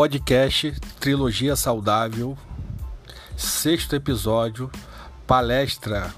[0.00, 2.34] Podcast Trilogia Saudável,
[3.36, 4.70] sexto episódio,
[5.26, 6.14] palestra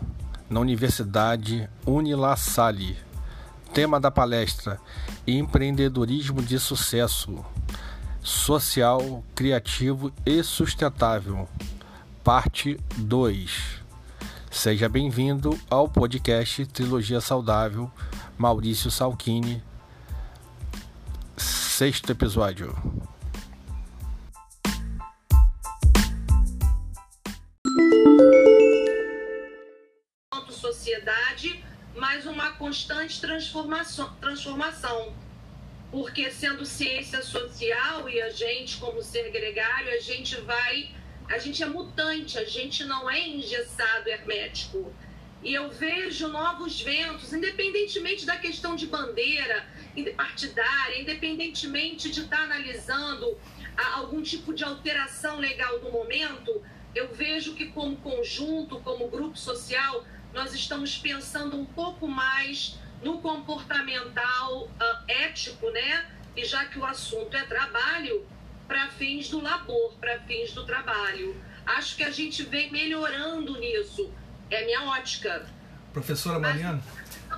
[0.49, 2.97] na Universidade Unila Salle.
[3.75, 4.81] Tema da palestra:
[5.27, 7.45] Empreendedorismo de sucesso,
[8.23, 11.49] social, criativo e sustentável.
[12.23, 13.83] Parte 2.
[14.49, 17.91] Seja bem-vindo ao podcast Trilogia Saudável,
[18.39, 19.61] Maurício Salchini.
[21.37, 22.92] Sexto episódio.
[33.19, 35.15] Transformação, transformação.
[35.91, 40.91] Porque sendo ciência social e a gente como ser gregário, a gente vai,
[41.29, 44.93] a gente é mutante, a gente não é engessado hermético.
[45.43, 49.67] E eu vejo novos ventos, independentemente da questão de bandeira
[50.17, 53.37] partidária, independentemente de estar analisando
[53.95, 56.63] algum tipo de alteração legal do momento,
[56.95, 63.19] eu vejo que como conjunto, como grupo social, nós estamos pensando um pouco mais no
[63.19, 64.71] comportamental uh,
[65.07, 66.07] ético, né?
[66.37, 68.27] E já que o assunto é trabalho,
[68.67, 71.37] para fins do labor, para fins do trabalho.
[71.67, 74.11] Acho que a gente vem melhorando nisso.
[74.51, 75.47] É minha ótica.
[75.93, 76.83] Professora Mariana?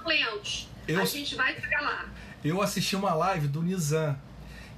[0.06, 0.68] Lentos.
[0.86, 2.08] Eu, a gente vai chegar lá.
[2.44, 4.16] Eu assisti uma live do Nizam.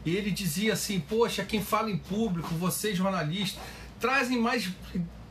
[0.04, 3.60] Ele dizia assim: Poxa, quem fala em público, vocês jornalistas,
[3.98, 4.70] trazem mais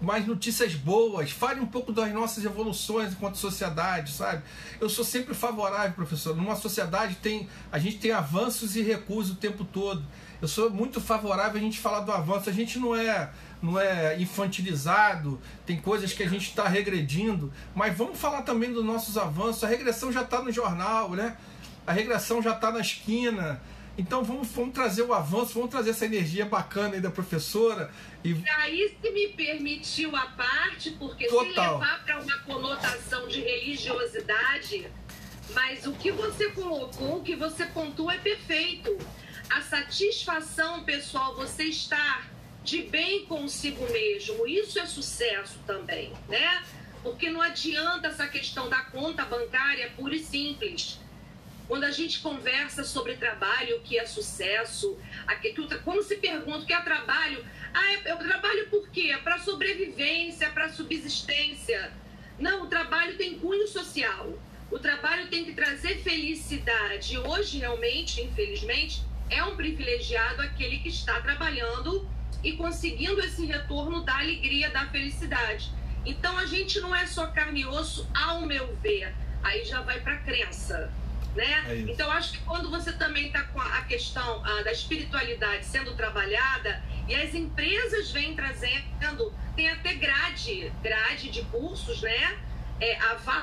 [0.02, 4.44] mais notícias boas, fale um pouco das nossas evoluções enquanto sociedade, sabe?
[4.80, 6.36] Eu sou sempre favorável, professor.
[6.36, 10.04] Numa sociedade tem a gente tem avanços e recuos o tempo todo.
[10.42, 12.50] Eu sou muito favorável a gente falar do avanço.
[12.50, 17.98] A gente não é não é infantilizado, tem coisas que a gente está regredindo, mas
[17.98, 19.64] vamos falar também dos nossos avanços.
[19.64, 21.36] A regressão já está no jornal, né?
[21.88, 23.62] A regressão já está na esquina.
[23.98, 27.92] Então vamos, vamos trazer o avanço, vamos trazer essa energia bacana aí da professora.
[28.24, 31.46] E, aí se me permitiu a parte, porque Total.
[31.46, 34.88] se levar para uma conotação de religiosidade,
[35.54, 38.98] mas o que você colocou, o que você pontua é perfeito.
[39.50, 42.28] A satisfação pessoal, você estar
[42.64, 46.64] de bem consigo mesmo, isso é sucesso também, né?
[47.04, 51.00] Porque não adianta essa questão da conta bancária pura e simples
[51.68, 54.98] quando a gente conversa sobre trabalho, o que é sucesso,
[55.84, 57.44] quando se pergunta o que é trabalho,
[57.74, 59.18] ah, eu trabalho por quê?
[59.24, 61.92] Para sobrevivência, para subsistência.
[62.38, 64.38] Não, o trabalho tem cunho social.
[64.72, 67.18] O trabalho tem que trazer felicidade.
[67.18, 72.08] Hoje, realmente, infelizmente, é um privilegiado aquele que está trabalhando
[72.44, 75.72] e conseguindo esse retorno da alegria, da felicidade.
[76.06, 79.14] Então, a gente não é só carne e osso, ao meu ver.
[79.44, 80.92] Aí já vai para a crença
[81.36, 81.66] né?
[81.68, 85.94] É então acho que quando você também está com a questão ah, da espiritualidade sendo
[85.94, 92.38] trabalhada e as empresas vêm trazendo, tem até grade, grade de cursos, né?
[92.80, 92.98] É,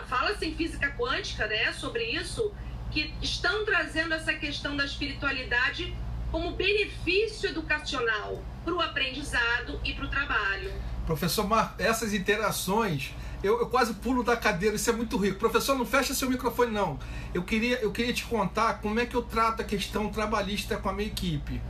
[0.09, 1.73] Fala-se em física quântica, né?
[1.73, 2.53] Sobre isso,
[2.91, 5.97] que estão trazendo essa questão da espiritualidade
[6.31, 10.73] como benefício educacional para o aprendizado e para o trabalho.
[11.07, 15.39] Professor Mar, essas interações eu, eu, quase pulo da cadeira, isso é muito rico.
[15.39, 16.99] Professor, não fecha seu microfone, não.
[17.35, 20.89] Eu queria, eu queria te contar como é que eu trato a questão trabalhista com
[20.89, 21.61] a minha equipe.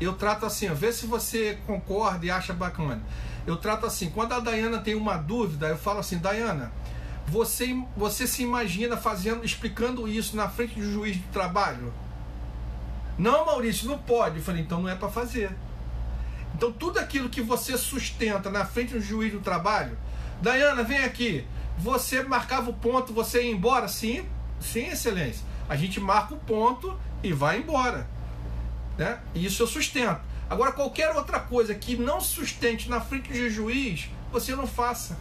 [0.00, 3.02] Eu trato assim, ó, vê se você concorda e acha bacana.
[3.46, 6.72] Eu trato assim, quando a Dayana tem uma dúvida, eu falo assim, Dayana,
[7.26, 11.92] você, você se imagina fazendo, explicando isso na frente do juiz do trabalho?
[13.16, 14.38] Não, Maurício, não pode.
[14.38, 15.50] Eu falei, então não é para fazer.
[16.54, 19.96] Então tudo aquilo que você sustenta na frente do juiz do trabalho,
[20.40, 21.46] Dayana, vem aqui.
[21.78, 23.88] Você marcava o ponto, você ia embora?
[23.88, 24.24] Sim,
[24.60, 25.44] sim, excelência.
[25.68, 28.08] A gente marca o ponto e vai embora.
[28.98, 29.18] Né?
[29.34, 30.20] Isso eu sustento.
[30.48, 35.16] Agora, qualquer outra coisa que não sustente na frente de juiz, você não faça.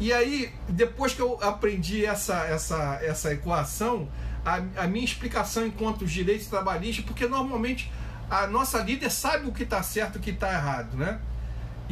[0.00, 4.08] E aí, depois que eu aprendi essa, essa, essa equação,
[4.44, 7.92] a, a minha explicação enquanto direitos trabalhistas, porque normalmente
[8.30, 11.20] a nossa líder sabe o que está certo e o que está errado, né?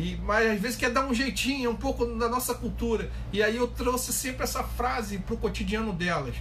[0.01, 3.11] E, mas às vezes quer dar um jeitinho, um pouco da nossa cultura.
[3.33, 6.35] E aí eu trouxe sempre essa frase para o cotidiano delas.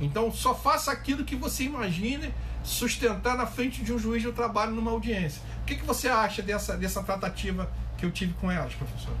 [0.00, 2.32] Então só faça aquilo que você imagine
[2.64, 5.42] sustentar na frente de um juiz do trabalho numa audiência.
[5.62, 9.14] O que, que você acha dessa, dessa tratativa que eu tive com elas, professor?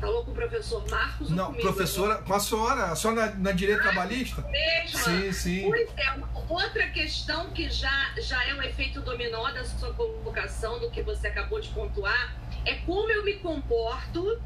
[0.00, 1.30] Falou com o professor Marcos?
[1.30, 4.42] Não, comigo, professora, com a senhora, a senhora na, na direita ah, trabalhista?
[4.42, 4.98] Mesma.
[4.98, 5.62] Sim, sim.
[5.68, 6.14] Pois é,
[6.48, 11.28] outra questão que já, já é um efeito dominó da sua convocação, do que você
[11.28, 12.34] acabou de pontuar,
[12.66, 14.40] é como eu me comporto,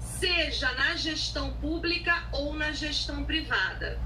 [0.00, 3.98] seja na gestão pública ou na gestão privada.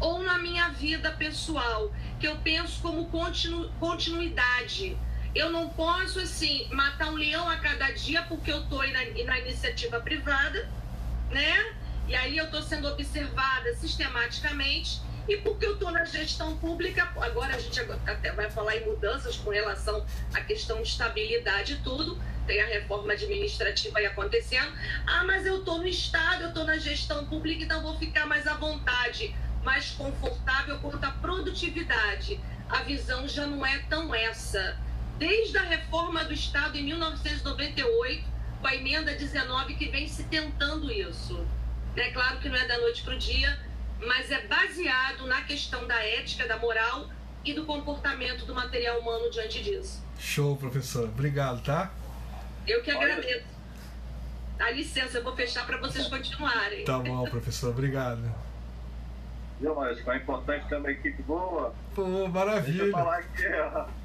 [0.00, 4.96] ou na minha vida pessoal, que eu penso como continu, continuidade.
[5.34, 9.38] Eu não posso, assim, matar um leão a cada dia porque eu estou na, na
[9.40, 10.68] iniciativa privada,
[11.30, 11.74] né?
[12.06, 17.54] E aí eu estou sendo observada sistematicamente e porque eu estou na gestão pública, agora
[17.54, 22.20] a gente até vai falar em mudanças com relação à questão de estabilidade e tudo,
[22.46, 24.72] tem a reforma administrativa aí acontecendo.
[25.06, 28.46] Ah, mas eu estou no Estado, eu estou na gestão pública, então vou ficar mais
[28.46, 32.40] à vontade, mais confortável quanto à produtividade.
[32.68, 34.76] A visão já não é tão essa.
[35.22, 38.24] Desde a reforma do Estado em 1998,
[38.60, 41.46] com a emenda 19, que vem se tentando isso.
[41.94, 43.56] É claro que não é da noite para o dia,
[44.04, 47.08] mas é baseado na questão da ética, da moral
[47.44, 50.04] e do comportamento do material humano diante disso.
[50.18, 51.04] Show, professor.
[51.04, 51.92] Obrigado, tá?
[52.66, 53.46] Eu que agradeço.
[54.58, 56.84] Dá licença, eu vou fechar para vocês continuarem.
[56.84, 57.70] Tá bom, professor.
[57.70, 58.24] Obrigado.
[59.60, 61.72] Viu, mas é importante ter uma equipe boa.
[61.94, 62.82] Pô, maravilha.
[62.82, 64.01] Deixa eu falar aqui, ó.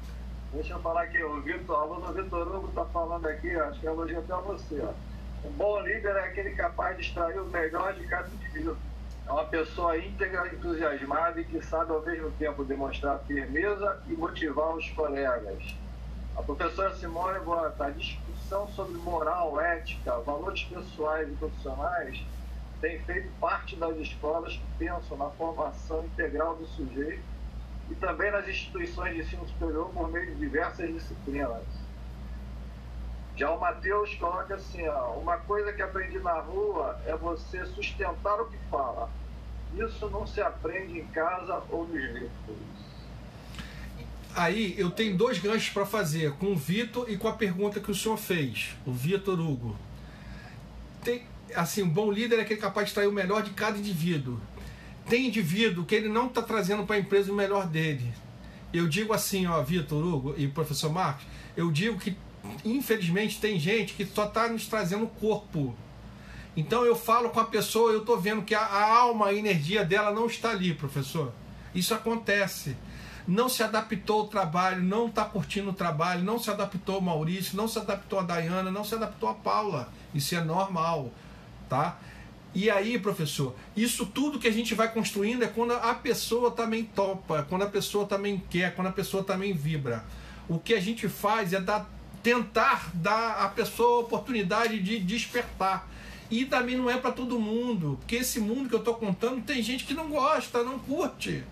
[0.52, 3.90] Deixa eu falar aqui, o Vitor, aluno Vitor Hugo está falando aqui, acho que é
[3.90, 5.46] elogio até você, ó.
[5.46, 8.76] Um bom líder é aquele capaz de extrair o melhor de cada indivíduo
[9.28, 14.74] é uma pessoa íntegra, entusiasmada e que sabe ao mesmo tempo demonstrar firmeza e motivar
[14.74, 15.76] os colegas.
[16.34, 22.24] A professora Simone bota a discussão sobre moral, ética, valores pessoais e profissionais
[22.80, 27.22] tem feito parte das escolas que pensam na formação integral do sujeito
[27.90, 31.62] e também nas instituições de ensino superior por meio de diversas disciplinas.
[33.36, 38.40] Já o Mateus coloca assim, ó, uma coisa que aprendi na rua é você sustentar
[38.40, 39.08] o que fala.
[39.76, 42.30] Isso não se aprende em casa ou nos livros.
[44.34, 47.90] Aí eu tenho dois ganchos para fazer, com o Vitor e com a pergunta que
[47.90, 49.76] o senhor fez, o Vitor Hugo.
[51.02, 51.24] Tem,
[51.54, 54.40] assim, um bom líder é aquele capaz de extrair o melhor de cada indivíduo.
[55.08, 58.12] Tem indivíduo que ele não está trazendo para a empresa o melhor dele.
[58.72, 61.24] Eu digo assim, ó, Vitor Hugo e professor Marcos,
[61.56, 62.16] eu digo que
[62.64, 65.74] infelizmente tem gente que só está nos trazendo o corpo.
[66.56, 69.84] Então eu falo com a pessoa, eu estou vendo que a, a, alma, a energia
[69.84, 71.32] dela não está ali, professor.
[71.74, 72.76] Isso acontece.
[73.26, 77.56] Não se adaptou ao trabalho, não está curtindo o trabalho, não se adaptou ao Maurício,
[77.56, 79.92] não se adaptou a Dayana, não se adaptou a Paula.
[80.14, 81.12] Isso é normal,
[81.68, 81.98] tá?
[82.54, 86.84] E aí, professor, isso tudo que a gente vai construindo é quando a pessoa também
[86.84, 90.04] topa, quando a pessoa também quer, quando a pessoa também vibra.
[90.48, 91.88] O que a gente faz é dar
[92.22, 95.88] tentar dar à pessoa a oportunidade de despertar.
[96.30, 99.62] E também não é para todo mundo, porque esse mundo que eu estou contando tem
[99.62, 101.42] gente que não gosta, não curte.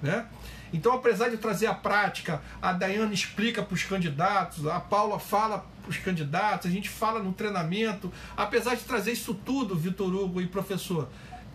[0.00, 0.26] Né?
[0.74, 5.64] Então, apesar de trazer a prática, a Dayana explica para os candidatos, a Paula fala
[5.80, 10.40] para os candidatos, a gente fala no treinamento, apesar de trazer isso tudo, Vitor Hugo
[10.40, 11.08] e professor,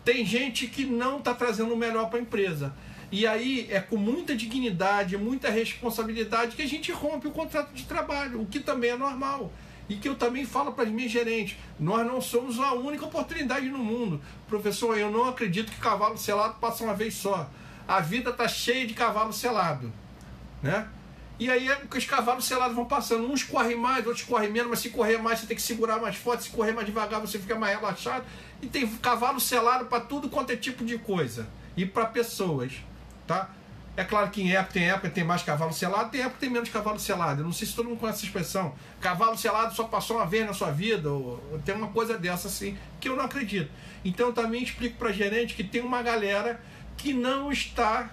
[0.05, 2.73] tem gente que não está trazendo o melhor para a empresa.
[3.11, 7.83] E aí é com muita dignidade, muita responsabilidade que a gente rompe o contrato de
[7.83, 9.51] trabalho, o que também é normal.
[9.89, 13.67] E que eu também falo para as minhas gerentes: nós não somos a única oportunidade
[13.67, 14.21] no mundo.
[14.47, 17.49] Professor, eu não acredito que cavalo selado passa uma vez só.
[17.89, 19.91] A vida está cheia de cavalo selado.
[20.61, 20.87] Né?
[21.39, 23.29] E aí é os cavalos selados vão passando.
[23.29, 26.15] Uns correm mais, outros correm menos, mas se correr mais você tem que segurar mais
[26.15, 28.23] forte, se correr mais devagar você fica mais relaxado.
[28.61, 31.47] E tem cavalo selado para tudo quanto é tipo de coisa.
[31.75, 32.73] E para pessoas
[33.29, 33.49] tá?
[33.95, 36.69] É claro que em época tem época tem mais cavalo selado, tem época tem menos
[36.69, 37.41] cavalo selado.
[37.41, 38.73] Eu não sei se todo mundo conhece essa expressão.
[38.99, 42.47] Cavalo selado só passou uma vez na sua vida, ou, ou tem uma coisa dessa
[42.47, 43.69] assim, que eu não acredito.
[44.03, 46.59] Então eu também explico para gerente que tem uma galera
[46.99, 48.11] que não está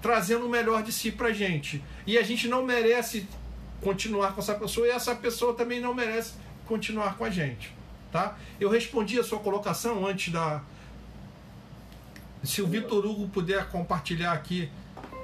[0.00, 1.84] trazendo o melhor de si para gente.
[2.06, 3.28] E a gente não merece
[3.82, 6.32] continuar com essa pessoa e essa pessoa também não merece
[6.66, 7.74] continuar com a gente.
[8.10, 8.36] Tá?
[8.58, 10.62] Eu respondi a sua colocação antes da,
[12.42, 14.70] se o Vitor Hugo puder compartilhar aqui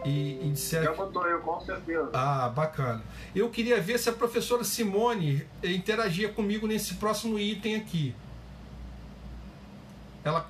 [0.05, 0.83] e, e disser.
[0.83, 2.11] Já botou eu, com certeza.
[2.13, 3.03] Ah, bacana.
[3.35, 8.15] Eu queria ver se a professora Simone interagia comigo nesse próximo item aqui.
[10.23, 10.49] Ela.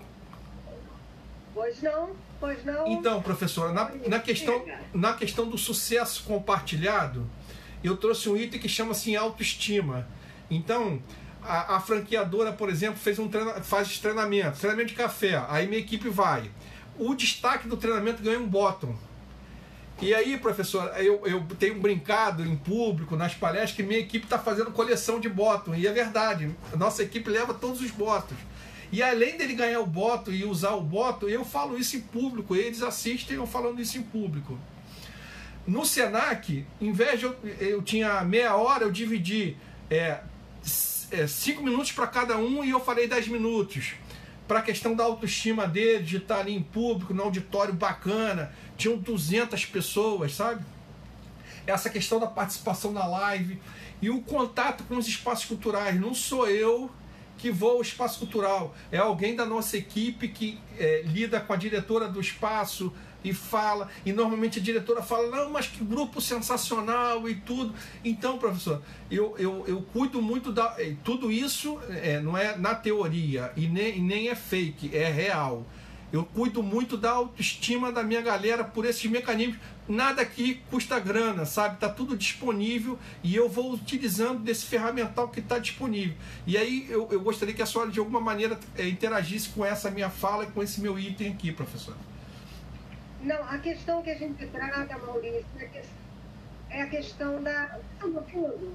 [1.55, 2.11] Pois não,
[2.44, 2.86] pois não.
[2.88, 7.26] Então, professora, na, na, questão, na questão do sucesso compartilhado,
[7.82, 10.06] eu trouxe um item que chama-se autoestima.
[10.50, 11.02] Então,
[11.42, 15.80] a, a, franqueadora, por exemplo, fez um treina, faz treinamento, treinamento de café, aí minha
[15.80, 16.50] equipe vai.
[16.98, 18.94] O destaque do treinamento ganha um bottom.
[20.02, 24.38] E aí, professor, eu, eu tenho brincado em público, nas palestras, que minha equipe está
[24.38, 25.74] fazendo coleção de bottom.
[25.74, 28.40] E é verdade, a nossa equipe leva todos os bottoms.
[28.94, 32.54] E além dele ganhar o bottom e usar o bottom, eu falo isso em público,
[32.54, 34.56] eles assistem eu falando isso em público.
[35.66, 39.56] No Senac, em vez de eu, eu tinha meia hora, eu dividi
[39.90, 40.20] é,
[41.10, 43.94] é, cinco minutos para cada um e eu falei 10 minutos.
[44.46, 48.96] para a questão da autoestima dele, de estar ali em público, no auditório bacana, tinham
[48.96, 50.64] 200 pessoas, sabe?
[51.66, 53.60] Essa questão da participação na live
[54.00, 56.00] e o contato com os espaços culturais.
[56.00, 56.88] Não sou eu
[57.38, 61.57] que vou ao espaço cultural, é alguém da nossa equipe que é, lida com a
[61.57, 62.93] diretora do espaço,
[63.25, 67.75] e fala, e normalmente a diretora fala, não, mas que grupo sensacional e tudo.
[68.05, 70.76] Então, professor, eu, eu, eu cuido muito da.
[71.03, 75.64] Tudo isso é, não é na teoria e nem, e nem é fake, é real.
[76.14, 79.59] Eu cuido muito da autoestima da minha galera por esses mecanismos.
[79.88, 81.76] Nada aqui custa grana, sabe?
[81.78, 86.16] Tá tudo disponível e eu vou utilizando desse ferramental que está disponível.
[86.47, 89.90] E aí eu, eu gostaria que a senhora de alguma maneira é, interagisse com essa
[89.90, 91.97] minha fala e com esse meu item aqui, professor.
[93.21, 95.44] Não, a questão que a gente trata, Maurício,
[96.71, 97.76] é a questão da.
[98.00, 98.73] No fundo,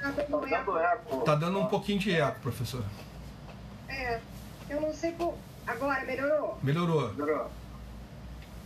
[0.00, 1.20] tá dando eco.
[1.22, 2.84] Tá dando um pouquinho de eco, professor.
[3.88, 4.20] É,
[4.70, 5.34] eu não sei por.
[5.68, 6.58] Agora, melhorou?
[6.62, 7.12] Melhorou.
[7.12, 7.50] Melhorou.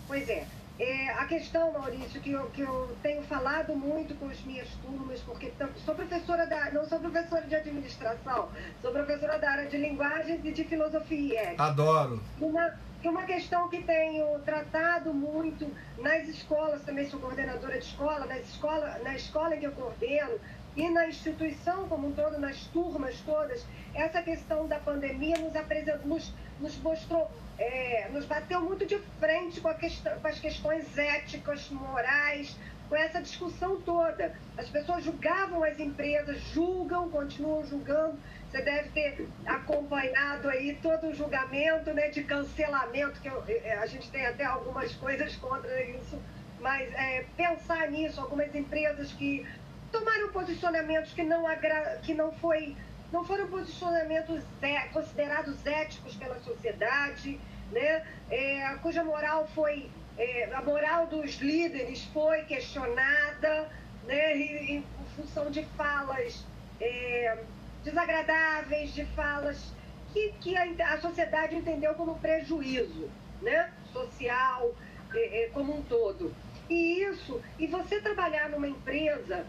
[0.07, 0.47] Pois é.
[0.79, 5.21] É, a questão, Maurício, que eu, que eu tenho falado muito com as minhas turmas,
[5.21, 5.53] porque
[5.85, 6.71] sou professora da.
[6.71, 8.49] não sou professora de administração,
[8.81, 11.55] sou professora da área de linguagens e de filosofia.
[11.59, 12.23] Adoro.
[12.41, 12.73] Uma,
[13.05, 18.99] uma questão que tenho tratado muito nas escolas, também sou coordenadora de escola, nas escola,
[19.05, 20.39] na escola em que eu coordeno
[20.75, 26.07] e na instituição como um todo, nas turmas todas, essa questão da pandemia nos, apresentou,
[26.07, 26.33] nos,
[26.63, 32.57] nos mostrou, é, nos bateu muito de frente com, com as questões éticas, morais,
[32.89, 34.35] com essa discussão toda.
[34.57, 38.19] As pessoas julgavam as empresas, julgam, continuam julgando,
[38.51, 43.87] você deve ter acompanhado aí todo o julgamento né, de cancelamento, que eu, é, a
[43.87, 46.21] gente tem até algumas coisas contra isso,
[46.61, 49.47] mas é, pensar nisso, algumas empresas que
[49.91, 52.77] tomaram posicionamentos que não, agra que não, foi,
[53.13, 57.39] não foram posicionamentos é, considerados éticos pela sociedade,
[57.71, 63.71] né, é, cuja moral foi, é, a moral dos líderes foi questionada,
[64.05, 66.45] né, em, em função de falas
[66.81, 67.39] é,
[67.85, 69.73] desagradáveis, de falas
[70.13, 73.11] que, que a, a sociedade entendeu como prejuízo
[73.43, 73.71] né?
[73.93, 74.73] social
[75.13, 76.35] é, é, como um todo.
[76.71, 79.45] E isso, e você trabalhar numa empresa,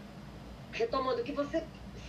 [0.72, 1.64] retomando, que você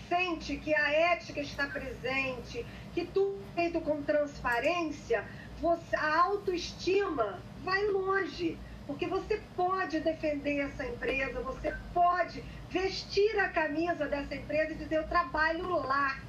[0.08, 5.24] sente que a ética está presente, que tudo é feito com transparência,
[5.62, 8.58] você, a autoestima vai longe.
[8.86, 14.98] Porque você pode defender essa empresa, você pode vestir a camisa dessa empresa e dizer:
[14.98, 16.20] eu trabalho lá.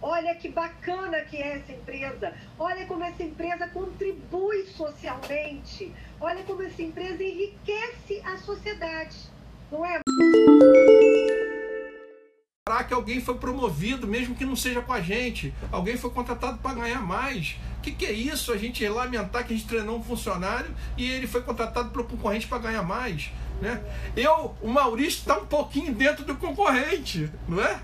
[0.00, 2.34] Olha que bacana que é essa empresa.
[2.58, 5.92] Olha como essa empresa contribui socialmente.
[6.20, 9.16] Olha como essa empresa enriquece a sociedade.
[9.70, 10.00] Não é?
[12.84, 15.52] Que alguém foi promovido, mesmo que não seja com a gente.
[15.70, 17.56] Alguém foi contratado para ganhar mais.
[17.78, 18.52] O que, que é isso?
[18.52, 22.46] A gente lamentar que a gente treinou um funcionário e ele foi contratado pelo concorrente
[22.46, 23.30] para ganhar mais.
[23.60, 23.80] Né?
[24.16, 27.80] Eu, o Maurício está um pouquinho dentro do concorrente, não é?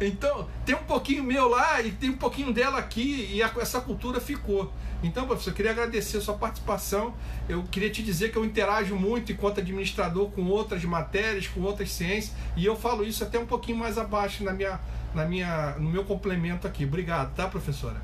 [0.00, 3.80] Então, tem um pouquinho meu lá e tem um pouquinho dela aqui e a, essa
[3.80, 4.72] cultura ficou.
[5.02, 7.14] Então, professor, eu queria agradecer a sua participação.
[7.48, 11.92] Eu queria te dizer que eu interajo muito enquanto administrador com outras matérias, com outras
[11.92, 14.80] ciências, e eu falo isso até um pouquinho mais abaixo na minha,
[15.14, 16.84] na minha, no meu complemento aqui.
[16.84, 18.00] Obrigado, tá, professora?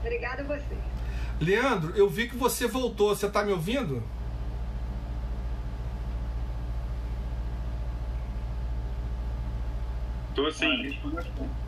[0.00, 0.76] Obrigada a você.
[1.38, 3.14] Leandro, eu vi que você voltou.
[3.14, 4.02] Você está me ouvindo?
[10.34, 10.98] Tô sim.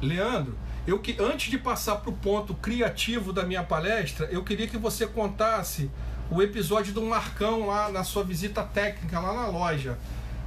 [0.00, 0.56] Leandro,
[0.86, 4.78] eu que antes de passar para o ponto criativo da minha palestra, eu queria que
[4.78, 5.90] você contasse
[6.30, 9.98] o episódio do Marcão lá na sua visita técnica lá na loja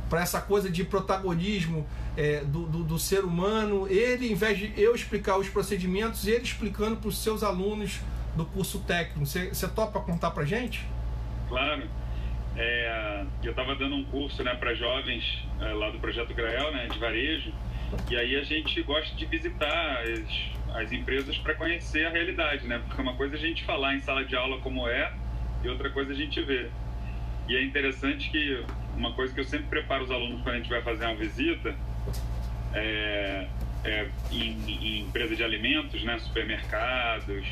[0.10, 4.74] para essa coisa de protagonismo é, do, do, do, ser humano, ele, em vez de
[4.76, 8.00] eu explicar os procedimentos, ele explicando para os seus alunos
[8.36, 9.26] do curso técnico.
[9.26, 10.86] Você, topa contar para gente?
[11.50, 11.84] Claro.
[12.56, 16.88] É, eu estava dando um curso né, para jovens é, lá do Projeto Grael, né,
[16.88, 17.54] de varejo,
[18.10, 22.82] e aí a gente gosta de visitar as, as empresas para conhecer a realidade, né?
[22.86, 25.12] Porque uma coisa é a gente falar em sala de aula como é
[25.64, 26.72] e outra coisa é a gente ver.
[27.48, 28.64] E é interessante que
[28.96, 31.76] uma coisa que eu sempre preparo os alunos quando a gente vai fazer uma visita
[32.74, 33.48] é,
[33.84, 36.20] é em, em empresa de alimentos, né?
[36.20, 37.46] Supermercados,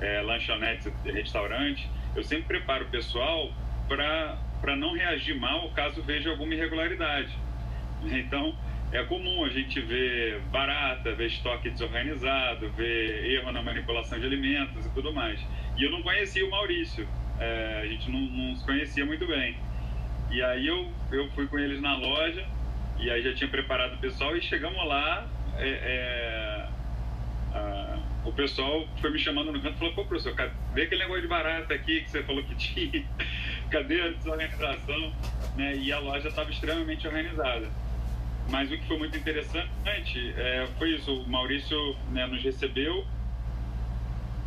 [0.00, 1.88] é, lanchonetes, restaurantes.
[2.14, 3.50] Eu sempre preparo o pessoal
[3.88, 7.36] para não reagir mal caso veja alguma irregularidade.
[8.04, 8.54] Então,
[8.92, 14.84] é comum a gente ver barata, ver estoque desorganizado, ver erro na manipulação de alimentos
[14.84, 15.40] e tudo mais.
[15.78, 17.08] E eu não conhecia o Maurício,
[17.38, 19.56] é, a gente não, não, se conhecia muito bem.
[20.30, 22.46] E aí eu, eu fui com eles na loja,
[22.98, 26.68] e aí já tinha preparado o pessoal, e chegamos lá, é, é,
[27.54, 30.34] a, o pessoal foi me chamando no canto e falou, pô, professor,
[30.74, 33.04] vê aquele negócio de barata aqui que você falou que tinha,
[33.70, 35.12] cadê a desorganização?
[35.56, 35.76] Né?
[35.76, 37.70] E a loja estava extremamente organizada.
[38.50, 43.06] Mas o que foi muito interessante é, foi isso, o Maurício né, nos recebeu,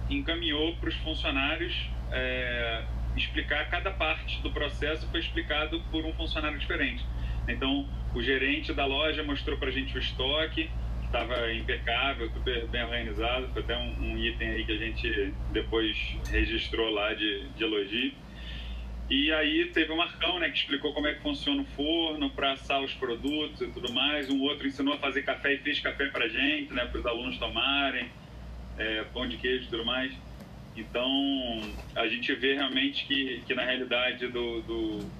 [0.09, 2.83] encaminhou para os funcionários é,
[3.15, 7.05] explicar cada parte do processo foi explicado por um funcionário diferente.
[7.47, 10.69] Então, o gerente da loja mostrou para a gente o estoque,
[11.03, 13.47] estava impecável, super bem organizado.
[13.53, 18.13] Foi até um, um, item aí que a gente depois registrou lá de, de elogio.
[19.09, 22.53] E aí teve o Marcão, né, que explicou como é que funciona o forno para
[22.53, 24.29] assar os produtos e tudo mais.
[24.29, 27.37] Um outro ensinou a fazer café e fez café para gente, né, para os alunos
[27.37, 28.11] tomarem,
[28.77, 30.11] é, pão de queijo e tudo mais.
[30.75, 31.07] Então,
[31.95, 35.11] a gente vê realmente que, que na realidade do, do,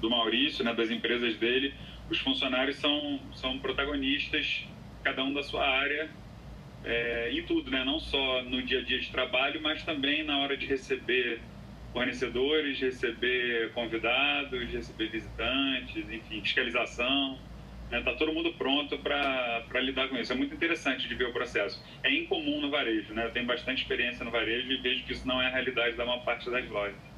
[0.00, 1.74] do Maurício, né, das empresas dele,
[2.08, 4.66] os funcionários são, são protagonistas,
[5.02, 6.10] cada um da sua área,
[6.82, 7.84] é, em tudo, né?
[7.84, 11.42] não só no dia a dia de trabalho, mas também na hora de receber
[11.92, 17.38] fornecedores, receber convidados, receber visitantes, enfim, fiscalização.
[17.86, 18.16] Está né?
[18.16, 20.32] todo mundo pronto para lidar com isso.
[20.32, 21.82] É muito interessante de ver o processo.
[22.04, 23.12] É incomum no varejo.
[23.12, 23.26] Né?
[23.26, 26.06] Eu tenho bastante experiência no varejo e vejo que isso não é a realidade da
[26.06, 27.10] maior parte das lojas.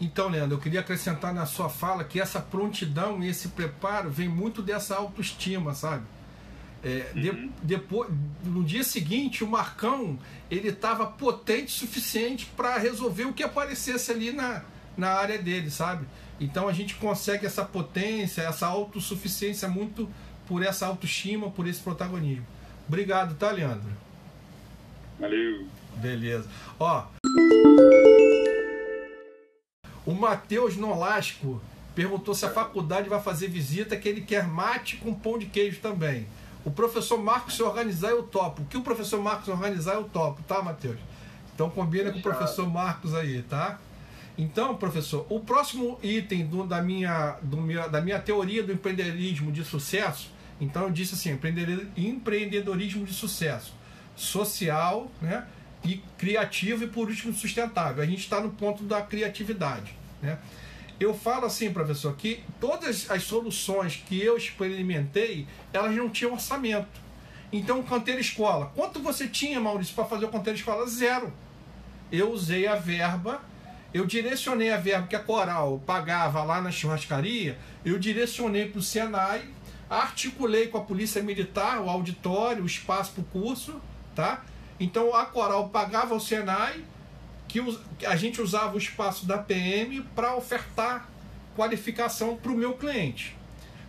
[0.00, 4.28] Então, Leandro, eu queria acrescentar na sua fala que essa prontidão e esse preparo vem
[4.28, 6.04] muito dessa autoestima, sabe?
[6.82, 7.20] É, uhum.
[7.20, 8.10] de, depois,
[8.44, 10.18] no dia seguinte, o Marcão
[10.50, 14.62] ele estava potente o suficiente para resolver o que aparecesse ali na,
[14.96, 16.06] na área dele, sabe?
[16.40, 20.08] Então a gente consegue essa potência, essa autossuficiência muito
[20.48, 22.46] por essa autoestima, por esse protagonismo.
[22.88, 23.92] Obrigado, tá, Leandro?
[25.18, 25.66] Valeu.
[25.96, 26.48] Beleza.
[26.78, 27.04] Ó.
[30.06, 31.60] O Matheus Nolasco
[31.94, 35.80] perguntou se a faculdade vai fazer visita, que ele quer mate com pão de queijo
[35.80, 36.26] também.
[36.64, 38.62] O professor Marcos se organizar, eu topo.
[38.62, 40.98] O que o professor Marcos organizar, eu topo, tá, Matheus?
[41.54, 43.78] Então combina com o professor Marcos aí, tá?
[44.36, 47.58] Então, professor, o próximo item do, da, minha, do
[47.90, 51.38] da minha teoria do empreendedorismo de sucesso, então eu disse assim,
[51.96, 53.74] empreendedorismo de sucesso,
[54.16, 55.46] social, né?
[55.84, 58.02] E criativo e por último sustentável.
[58.02, 60.38] A gente está no ponto da criatividade, né?
[61.00, 67.00] Eu falo assim, professor, que todas as soluções que eu experimentei, elas não tinham orçamento.
[67.50, 68.70] Então, canteira escola.
[68.76, 70.86] Quanto você tinha, Maurício, para fazer o canteira escola?
[70.86, 71.32] Zero.
[72.12, 73.40] Eu usei a verba
[73.92, 78.82] eu direcionei a verba que a Coral pagava lá na churrascaria, eu direcionei para o
[78.82, 79.42] Senai,
[79.88, 83.80] articulei com a Polícia Militar o auditório, o espaço para o curso,
[84.14, 84.44] tá?
[84.78, 86.84] Então a Coral pagava ao Senai,
[87.50, 91.08] que a gente usava o espaço da PM para ofertar
[91.56, 93.36] qualificação para o meu cliente.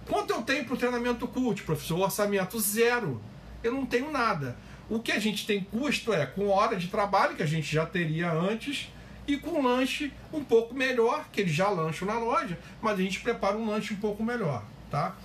[0.08, 2.00] Quanto eu tenho para o treinamento CULT, professor?
[2.00, 3.22] Orçamento zero.
[3.64, 4.58] Eu não tenho nada.
[4.90, 7.86] O que a gente tem custo é com hora de trabalho, que a gente já
[7.86, 8.90] teria antes,
[9.28, 13.22] e com lanche um pouco melhor, que eles já lancham na loja, mas a gente
[13.22, 15.16] prepara um lanche um pouco melhor, tá?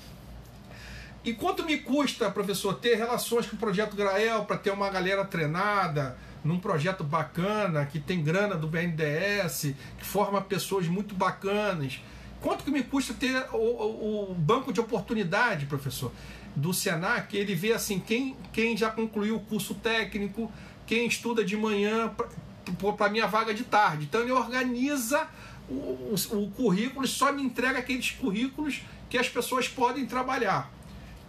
[1.25, 5.25] E quanto me custa, professor, ter relações com o projeto Grael para ter uma galera
[5.25, 6.17] treinada
[6.47, 12.01] num projeto bacana, que tem grana do BNDES, que forma pessoas muito bacanas?
[12.41, 16.13] Quanto que me custa ter o, o banco de oportunidade, professor,
[16.55, 17.37] do Senac?
[17.37, 20.51] Ele vê assim quem, quem já concluiu o curso técnico,
[20.87, 22.15] quem estuda de manhã
[22.97, 24.05] para minha vaga de tarde.
[24.05, 25.27] Então ele organiza
[25.69, 30.71] o, o, o currículo e só me entrega aqueles currículos que as pessoas podem trabalhar.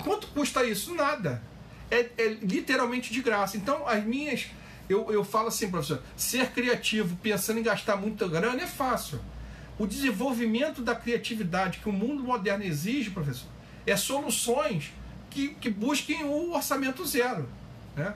[0.04, 0.94] Quanto custa isso?
[0.94, 1.42] Nada.
[1.90, 3.58] É, é literalmente de graça.
[3.58, 4.48] Então as minhas.
[4.90, 9.20] Eu, eu falo assim, professor, ser criativo pensando em gastar muita grana é fácil.
[9.78, 13.50] O desenvolvimento da criatividade que o mundo moderno exige, professor,
[13.86, 14.92] é soluções
[15.30, 17.48] que, que busquem o orçamento zero.
[17.96, 18.14] Né?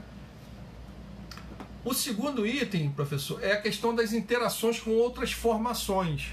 [1.83, 6.29] O segundo item, professor, é a questão das interações com outras formações.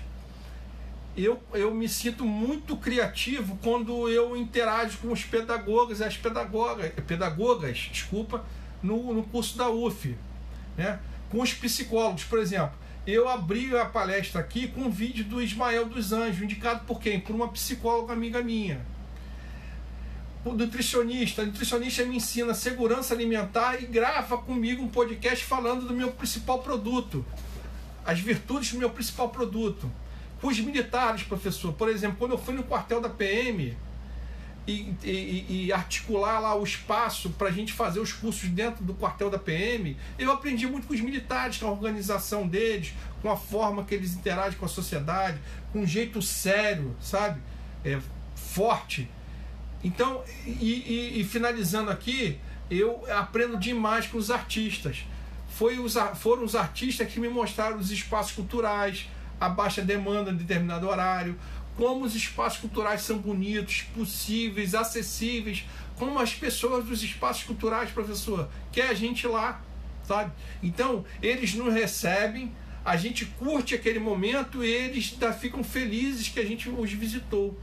[1.17, 6.93] Eu, eu me sinto muito criativo quando eu interajo com os pedagogas e as pedagogas,
[7.07, 8.45] pedagogas desculpa,
[8.83, 10.17] no, no curso da UF.
[10.79, 10.99] Né?
[11.29, 12.73] Com os psicólogos, por exemplo.
[13.07, 17.21] Eu abri a palestra aqui com um vídeo do Ismael dos Anjos, indicado por quem?
[17.21, 18.81] Por uma psicóloga amiga minha
[20.45, 21.43] o nutricionista.
[21.43, 26.61] A nutricionista me ensina segurança alimentar e grava comigo um podcast falando do meu principal
[26.61, 27.25] produto,
[28.05, 29.91] as virtudes do meu principal produto.
[30.41, 33.77] Com os militares, professor, por exemplo, quando eu fui no quartel da PM
[34.71, 38.95] e, e, e articular lá o espaço para a gente fazer os cursos dentro do
[38.95, 43.37] quartel da PM, eu aprendi muito com os militares, com a organização deles, com a
[43.37, 45.39] forma que eles interagem com a sociedade,
[45.73, 47.41] com um jeito sério, sabe?
[47.85, 47.99] É,
[48.35, 49.09] forte
[49.83, 52.39] então, e, e, finalizando aqui,
[52.71, 55.05] eu aprendo demais com os artistas.
[55.49, 59.09] Foi os, foram os artistas que me mostraram os espaços culturais,
[59.41, 61.39] a baixa demanda em determinado horário,
[61.79, 65.65] como os espaços culturais são bonitos, possíveis, acessíveis,
[65.97, 69.63] como as pessoas dos espaços culturais, professor, quer a gente lá,
[70.03, 70.33] sabe?
[70.61, 72.53] Então, eles nos recebem,
[72.85, 77.57] a gente curte aquele momento e eles ficam felizes que a gente os visitou.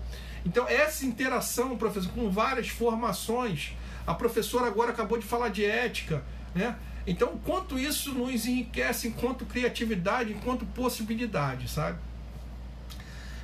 [0.45, 3.73] Então, essa interação, professor, com várias formações,
[4.07, 6.23] a professora agora acabou de falar de ética,
[6.53, 6.77] né?
[7.05, 11.99] Então, quanto isso nos enriquece enquanto criatividade, enquanto possibilidade, sabe?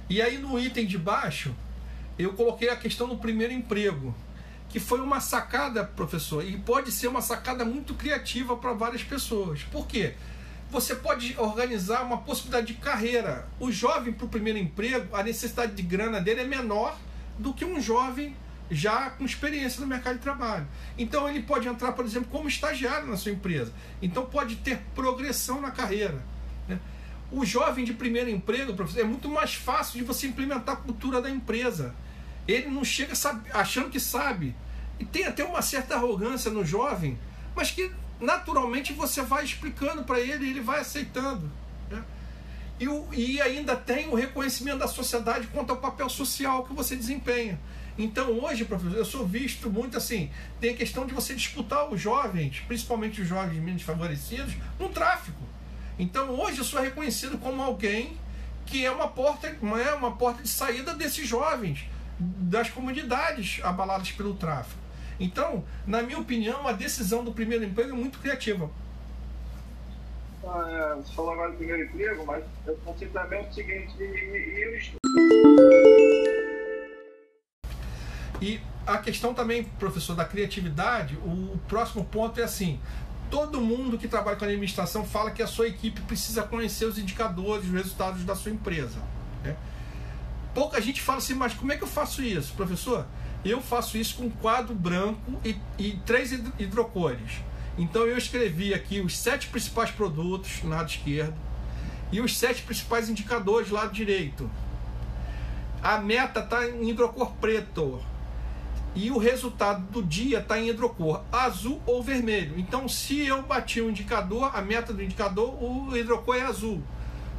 [0.09, 1.55] E aí no item de baixo,
[2.17, 4.13] eu coloquei a questão do primeiro emprego,
[4.69, 9.63] que foi uma sacada, professor, e pode ser uma sacada muito criativa para várias pessoas.
[9.63, 10.13] Por quê?
[10.69, 13.47] Você pode organizar uma possibilidade de carreira.
[13.59, 16.97] O jovem para o primeiro emprego, a necessidade de grana dele é menor
[17.37, 18.35] do que um jovem
[18.69, 20.65] já com experiência no mercado de trabalho.
[20.97, 23.73] Então ele pode entrar, por exemplo, como estagiário na sua empresa.
[24.01, 26.23] Então pode ter progressão na carreira.
[27.31, 31.21] O jovem de primeiro emprego, professor, é muito mais fácil de você implementar a cultura
[31.21, 31.95] da empresa.
[32.47, 33.13] Ele não chega
[33.53, 34.53] achando que sabe.
[34.99, 37.17] E tem até uma certa arrogância no jovem,
[37.55, 41.49] mas que naturalmente você vai explicando para ele e ele vai aceitando.
[41.89, 42.03] Né?
[42.79, 46.95] E, o, e ainda tem o reconhecimento da sociedade quanto ao papel social que você
[46.95, 47.59] desempenha.
[47.97, 51.99] Então hoje, professor, eu sou visto muito assim, tem a questão de você disputar os
[51.99, 55.41] jovens, principalmente os jovens menos favorecidos, no tráfico.
[56.01, 58.17] Então hoje eu sou reconhecido como alguém
[58.65, 61.85] que é uma porta, é uma porta de saída desses jovens,
[62.17, 64.81] das comunidades abaladas pelo tráfico.
[65.19, 68.67] Então, na minha opinião, a decisão do primeiro emprego é muito criativa.
[70.43, 74.97] Ah, é, você falou agora do primeiro emprego, mas eu consigo também o seguinte, e,
[78.41, 82.79] e, e a questão também, professor, da criatividade, o próximo ponto é assim:
[83.31, 87.65] todo mundo que trabalha com administração fala que a sua equipe precisa conhecer os indicadores,
[87.65, 88.99] os resultados da sua empresa.
[89.41, 89.55] Né?
[90.53, 93.07] Pouca gente fala assim, mas como é que eu faço isso, professor?
[93.43, 97.39] Eu faço isso com um quadro branco e, e três hidrocores.
[97.77, 101.33] Então eu escrevi aqui os sete principais produtos no lado esquerdo
[102.11, 104.51] e os sete principais indicadores do lado direito.
[105.81, 108.03] A meta está em hidrocor preto
[108.93, 112.60] e o resultado do dia está em hidrocor azul ou vermelho.
[112.60, 116.84] Então, se eu bati o um indicador, a meta do indicador, o hidrocor é azul.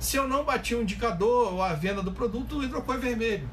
[0.00, 3.48] Se eu não bati o um indicador a venda do produto, o hidrocor é vermelho.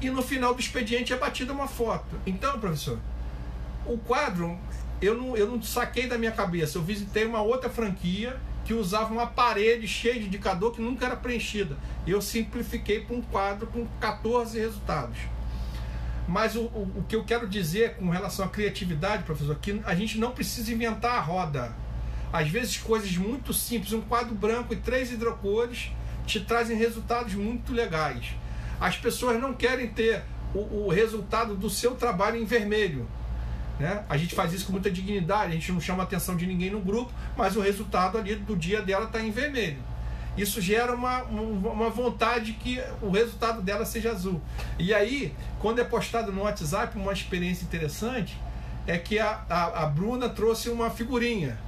[0.00, 2.16] E no final do expediente é batida uma foto.
[2.26, 2.98] Então, professor,
[3.84, 4.58] o quadro
[5.00, 6.78] eu não, eu não saquei da minha cabeça.
[6.78, 11.16] Eu visitei uma outra franquia que usava uma parede cheia de indicador que nunca era
[11.16, 11.76] preenchida.
[12.06, 15.18] Eu simplifiquei para um quadro com 14 resultados.
[16.28, 19.80] Mas o, o, o, que eu quero dizer com relação à criatividade, professor, é que
[19.84, 21.74] a gente não precisa inventar a roda.
[22.32, 25.92] Às vezes, coisas muito simples, um quadro branco e três hidrocores,
[26.26, 28.34] te trazem resultados muito legais.
[28.80, 33.08] As pessoas não querem ter o, o resultado do seu trabalho em vermelho.
[33.78, 34.04] Né?
[34.08, 36.70] A gente faz isso com muita dignidade, a gente não chama a atenção de ninguém
[36.70, 39.78] no grupo, mas o resultado ali do dia dela está em vermelho
[40.36, 44.40] isso gera uma, uma vontade que o resultado dela seja azul.
[44.78, 48.38] E aí, quando é postado no WhatsApp, uma experiência interessante
[48.86, 51.58] é que a, a, a Bruna trouxe uma figurinha.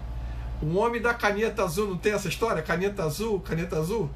[0.61, 2.63] O homem da caneta azul, não tem essa história?
[2.63, 4.11] Caneta azul, caneta azul.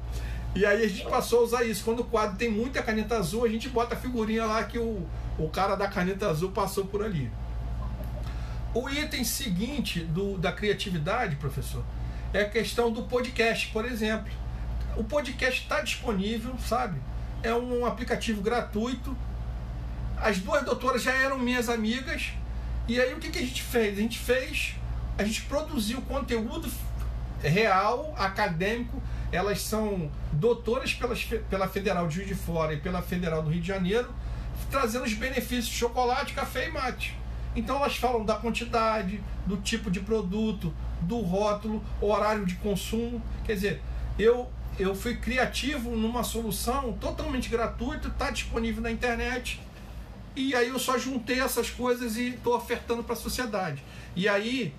[0.55, 1.83] E aí a gente passou a usar isso.
[1.83, 5.05] Quando o quadro tem muita caneta azul, a gente bota a figurinha lá que o,
[5.39, 7.31] o cara da caneta azul passou por ali.
[8.73, 11.83] O item seguinte do, da criatividade, professor,
[12.33, 14.42] é a questão do podcast, por exemplo.
[14.95, 16.99] O podcast está disponível, sabe?
[17.41, 19.15] É um aplicativo gratuito.
[20.17, 22.31] As duas doutoras já eram minhas amigas.
[22.87, 23.97] E aí o que, que a gente fez?
[23.97, 24.75] A gente fez,
[25.17, 26.69] a gente produziu conteúdo
[27.41, 29.01] real, acadêmico.
[29.31, 33.61] Elas são doutoras pelas, pela Federal de Juiz de Fora e pela Federal do Rio
[33.61, 34.13] de Janeiro,
[34.69, 37.17] trazendo os benefícios de chocolate, café e mate.
[37.55, 43.21] Então elas falam da quantidade, do tipo de produto, do rótulo, horário de consumo.
[43.43, 43.81] Quer dizer,
[44.17, 44.49] eu
[44.79, 49.61] eu fui criativo numa solução totalmente gratuita, está disponível na internet.
[50.35, 53.83] E aí eu só juntei essas coisas e estou ofertando para a sociedade.
[54.15, 54.73] E aí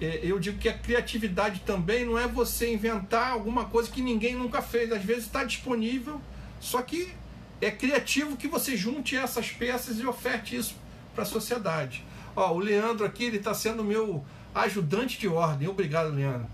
[0.00, 4.34] é, eu digo que a criatividade também não é você inventar alguma coisa que ninguém
[4.34, 4.92] nunca fez.
[4.92, 6.20] Às vezes está disponível,
[6.60, 7.12] só que
[7.60, 10.76] é criativo que você junte essas peças e oferte isso
[11.14, 12.04] para a sociedade.
[12.36, 15.68] Ó, o Leandro aqui ele está sendo meu ajudante de ordem.
[15.68, 16.46] Obrigado, Leandro.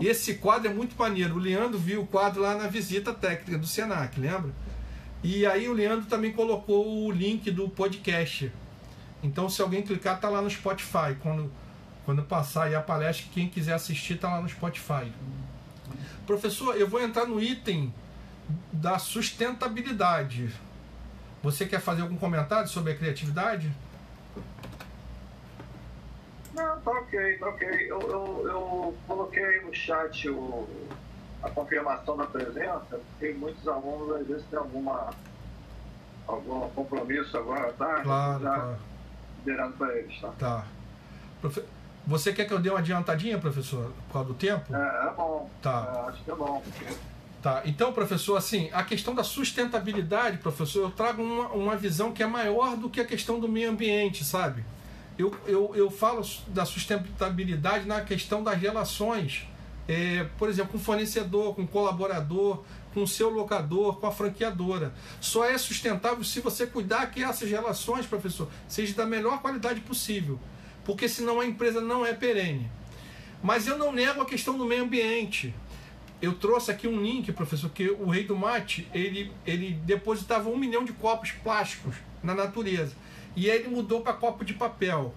[0.00, 1.34] Esse quadro é muito maneiro.
[1.34, 4.52] O Leandro viu o quadro lá na visita técnica do Senac, lembra?
[5.22, 8.52] E aí o Leandro também colocou o link do podcast.
[9.22, 11.16] Então, se alguém clicar, tá lá no Spotify.
[11.20, 11.50] Quando
[12.04, 15.12] Quando passar a palestra, quem quiser assistir está lá no Spotify.
[16.26, 17.92] Professor, eu vou entrar no item
[18.72, 20.48] da sustentabilidade.
[21.42, 23.70] Você quer fazer algum comentário sobre a criatividade?
[26.58, 27.68] Não, tá ok, tá ok.
[27.88, 30.68] Eu, eu, eu coloquei no chat o,
[31.42, 35.10] a confirmação da presença, porque muitos alunos às vezes têm alguma,
[36.26, 38.00] algum compromisso agora, tá?
[38.02, 38.78] Claro, Já claro.
[39.38, 40.32] liberando para eles, tá?
[40.38, 40.64] Tá.
[42.06, 44.74] Você quer que eu dê uma adiantadinha, professor, por causa do tempo?
[44.74, 45.48] É, é bom.
[45.62, 45.92] Tá.
[45.94, 46.60] É, acho que é bom.
[46.60, 46.94] Porque...
[47.40, 52.20] Tá, então, professor, assim, a questão da sustentabilidade, professor, eu trago uma, uma visão que
[52.20, 54.64] é maior do que a questão do meio ambiente, sabe?
[55.18, 59.48] Eu, eu, eu falo da sustentabilidade na questão das relações,
[59.88, 62.62] é, por exemplo, com fornecedor, com colaborador,
[62.94, 64.94] com seu locador, com a franqueadora.
[65.20, 70.38] Só é sustentável se você cuidar que essas relações, professor, sejam da melhor qualidade possível,
[70.84, 72.70] porque senão a empresa não é perene.
[73.42, 75.54] Mas eu não nego a questão do meio ambiente
[76.20, 80.56] eu trouxe aqui um link, professor, que o rei do mate, ele, ele depositava um
[80.56, 82.92] milhão de copos plásticos na natureza.
[83.38, 85.14] E aí ele mudou para copo de papel.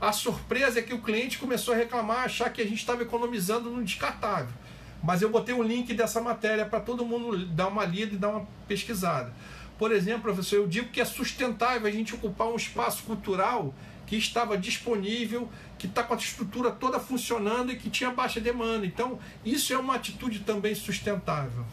[0.00, 3.68] A surpresa é que o cliente começou a reclamar, achar que a gente estava economizando
[3.68, 4.54] no descartável.
[5.02, 8.16] Mas eu botei o um link dessa matéria para todo mundo dar uma lida e
[8.16, 9.32] dar uma pesquisada.
[9.76, 13.74] Por exemplo, professor, eu digo que é sustentável a gente ocupar um espaço cultural
[14.06, 18.86] que estava disponível, que está com a estrutura toda funcionando e que tinha baixa demanda.
[18.86, 21.66] Então, isso é uma atitude também sustentável.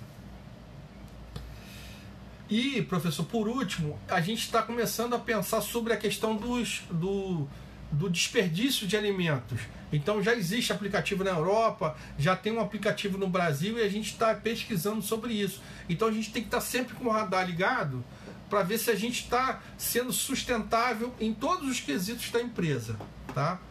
[2.52, 7.48] E, professor, por último, a gente está começando a pensar sobre a questão dos, do,
[7.90, 9.58] do desperdício de alimentos.
[9.94, 14.12] Então já existe aplicativo na Europa, já tem um aplicativo no Brasil e a gente
[14.12, 15.62] está pesquisando sobre isso.
[15.88, 18.04] Então a gente tem que estar tá sempre com o radar ligado
[18.50, 23.00] para ver se a gente está sendo sustentável em todos os quesitos da empresa,
[23.34, 23.62] tá?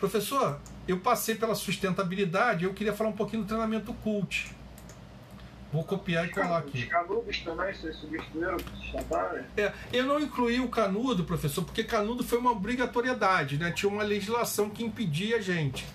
[0.00, 4.50] Professor, eu passei pela sustentabilidade, eu queria falar um pouquinho do treinamento cult.
[5.72, 6.78] Vou copiar e colar aqui.
[6.78, 8.56] Os canudos também, vocês substituíram
[9.56, 13.70] É, eu não incluí o canudo, professor, porque canudo foi uma obrigatoriedade, né?
[13.70, 15.86] Tinha uma legislação que impedia a gente.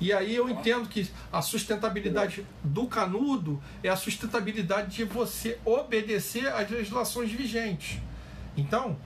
[0.00, 6.48] E aí eu entendo que a sustentabilidade do canudo é a sustentabilidade de você obedecer
[6.48, 8.00] às legislações vigentes.
[8.56, 8.98] Então,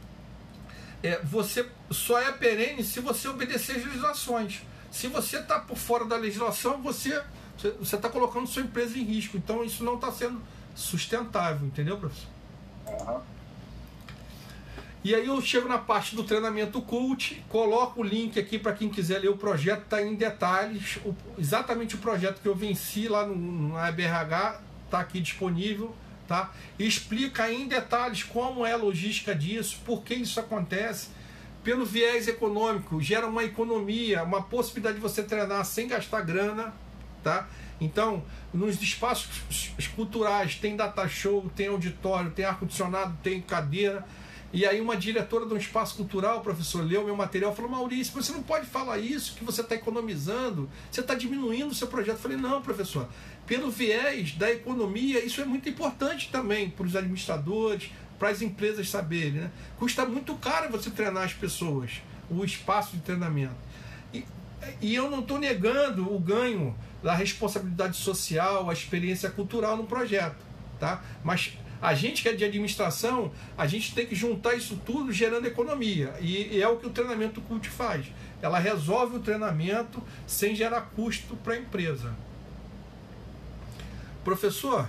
[1.02, 4.62] é, você só é perene se você obedecer às legislações.
[4.90, 7.20] Se você está por fora da legislação, você
[7.72, 9.36] você está colocando sua empresa em risco.
[9.36, 10.40] Então isso não está sendo
[10.74, 12.28] sustentável, entendeu, professor?
[12.86, 13.20] Uhum.
[15.04, 18.88] E aí eu chego na parte do treinamento cult, coloco o link aqui para quem
[18.88, 23.26] quiser ler o projeto, está em detalhes, o, exatamente o projeto que eu venci lá
[23.26, 25.94] no, no ABRH, está aqui disponível,
[26.26, 26.50] tá?
[26.78, 31.08] Explica em detalhes como é a logística disso, por que isso acontece,
[31.62, 36.72] pelo viés econômico, gera uma economia, uma possibilidade de você treinar sem gastar grana,
[37.24, 37.48] tá?
[37.80, 39.28] Então, nos espaços
[39.96, 44.06] culturais tem data show, tem auditório, tem ar-condicionado, tem cadeira,
[44.54, 48.30] e aí uma diretora de um espaço cultural, professor, leu meu material falou, Maurício, você
[48.30, 52.18] não pode falar isso, que você está economizando, você está diminuindo o seu projeto.
[52.18, 53.08] Eu falei, não, professor,
[53.48, 58.88] pelo viés da economia, isso é muito importante também para os administradores, para as empresas
[58.88, 59.40] saberem.
[59.40, 59.50] Né?
[59.76, 63.56] Custa muito caro você treinar as pessoas, o espaço de treinamento.
[64.12, 64.24] E,
[64.80, 70.42] e eu não estou negando o ganho da responsabilidade social, a experiência cultural no projeto.
[70.80, 71.04] Tá?
[71.22, 75.46] Mas a gente que é de administração, a gente tem que juntar isso tudo gerando
[75.46, 76.14] economia.
[76.18, 78.06] E, é o que o treinamento CULT faz.
[78.40, 82.14] Ela resolve o treinamento sem gerar custo para a empresa.
[84.24, 84.88] Professor,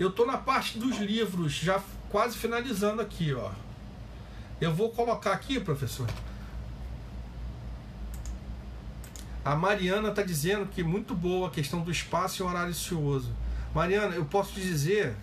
[0.00, 1.80] eu estou na parte dos livros, já
[2.10, 3.32] quase finalizando aqui.
[3.32, 3.52] Ó.
[4.60, 6.08] Eu vou colocar aqui, professor.
[9.46, 13.32] A Mariana está dizendo que muito boa a questão do espaço e horário ocioso.
[13.72, 15.14] Mariana, eu posso te dizer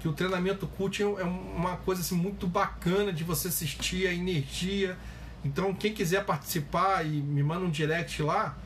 [0.00, 4.96] que o treinamento cult é uma coisa assim, muito bacana de você assistir, a energia.
[5.44, 8.56] Então, quem quiser participar e me manda um direct lá,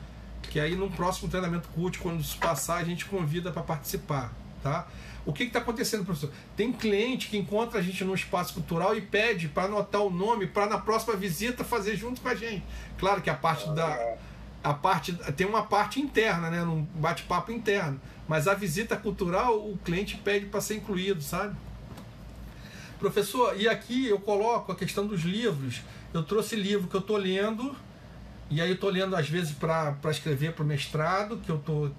[0.43, 4.87] que aí no próximo treinamento cult, quando isso passar, a gente convida para participar, tá?
[5.25, 6.31] O que está acontecendo, professor?
[6.55, 10.47] Tem cliente que encontra a gente no espaço cultural e pede para anotar o nome
[10.47, 12.63] para na próxima visita fazer junto com a gente.
[12.97, 14.17] Claro que a parte da
[14.63, 19.77] a parte tem uma parte interna, né, num bate-papo interno, mas a visita cultural o
[19.83, 21.55] cliente pede para ser incluído, sabe?
[22.99, 25.81] Professor, e aqui eu coloco a questão dos livros.
[26.13, 27.75] Eu trouxe livro que eu estou lendo,
[28.49, 31.91] e aí eu estou lendo às vezes para escrever para o mestrado, que eu estou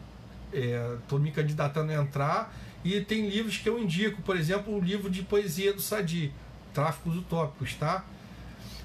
[0.52, 4.80] é, tô me candidatando a entrar, e tem livros que eu indico, por exemplo, o
[4.80, 6.32] livro de poesia do Sadi,
[6.74, 8.04] Tráficos Utópicos, tá?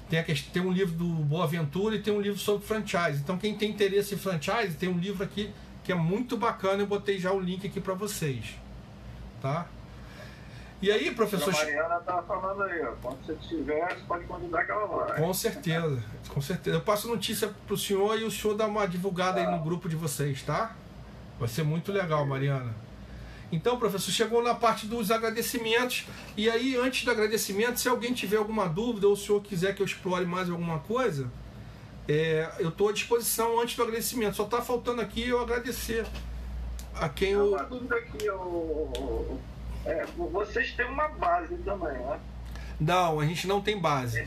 [0.08, 3.20] Tem, a, tem um livro do Boa Ventura e tem um livro sobre franchise.
[3.20, 5.52] Então, quem tem interesse em franchise, tem um livro aqui
[5.84, 6.82] que é muito bacana.
[6.82, 8.56] Eu botei já o link aqui para vocês.
[9.40, 9.66] Tá?
[10.80, 11.52] E aí, professor.
[11.52, 12.92] A Mariana tá falando aí, ó.
[13.02, 15.20] Quando você tiver, você pode convidar que ela vai.
[15.20, 16.76] Com certeza, com certeza.
[16.76, 19.48] Eu passo notícia pro senhor e o senhor dá uma divulgada tá.
[19.48, 20.76] aí no grupo de vocês, tá?
[21.38, 22.87] Vai ser muito legal, Mariana.
[23.50, 26.06] Então, professor, chegou na parte dos agradecimentos.
[26.36, 29.80] E aí, antes do agradecimento, se alguém tiver alguma dúvida ou o senhor quiser que
[29.80, 31.30] eu explore mais alguma coisa,
[32.06, 34.36] é, eu estou à disposição antes do agradecimento.
[34.36, 36.06] Só está faltando aqui eu agradecer
[36.94, 37.50] a quem eu.
[37.50, 39.40] Uma dúvida aqui, eu...
[39.86, 42.20] é, vocês têm uma base também, né?
[42.78, 44.24] Não, a gente não tem base.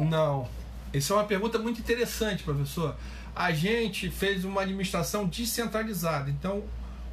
[0.00, 0.48] Não.
[0.92, 2.96] Essa é uma pergunta muito interessante, professor.
[3.34, 6.28] A gente fez uma administração descentralizada.
[6.28, 6.62] Então,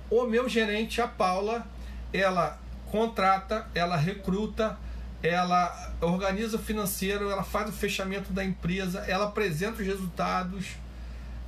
[0.10, 1.66] o meu gerente, a Paula,
[2.12, 2.58] ela
[2.92, 4.78] contrata, ela recruta,
[5.22, 10.76] ela organiza o financeiro, ela faz o fechamento da empresa, ela apresenta os resultados.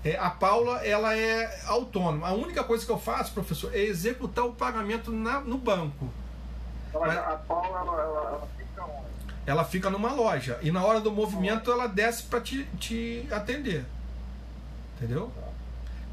[0.03, 2.27] É, a Paula ela é autônoma.
[2.27, 6.09] A única coisa que eu faço, professor, é executar o pagamento na, no banco.
[6.93, 9.11] Mas, a Paula ela, ela, ela, fica onde?
[9.45, 13.85] Ela fica numa loja e na hora do movimento ela desce para te, te atender.
[14.97, 15.31] Entendeu?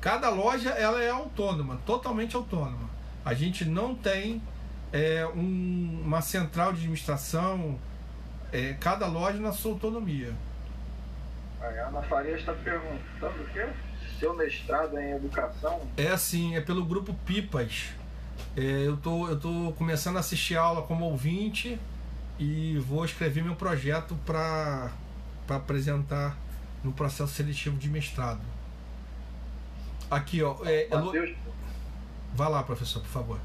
[0.08, 2.88] Cada loja ela é autônoma, totalmente autônoma.
[3.22, 4.40] A gente não tem
[4.90, 7.78] é, um, uma central de administração,
[8.50, 10.32] é, cada loja na sua autonomia.
[11.60, 13.68] A Ana Faria está perguntando o quê?
[14.18, 15.78] Seu mestrado em educação?
[15.94, 17.90] É assim, é pelo grupo Pipas.
[18.56, 21.78] É, eu tô, eu tô começando a assistir aula como ouvinte
[22.38, 24.90] e vou escrever meu projeto para
[25.50, 26.34] apresentar
[26.82, 28.40] no processo seletivo de mestrado.
[30.10, 30.56] Aqui, ó.
[30.64, 31.36] É, Mateus...
[32.34, 33.38] Vai lá, professor, por favor.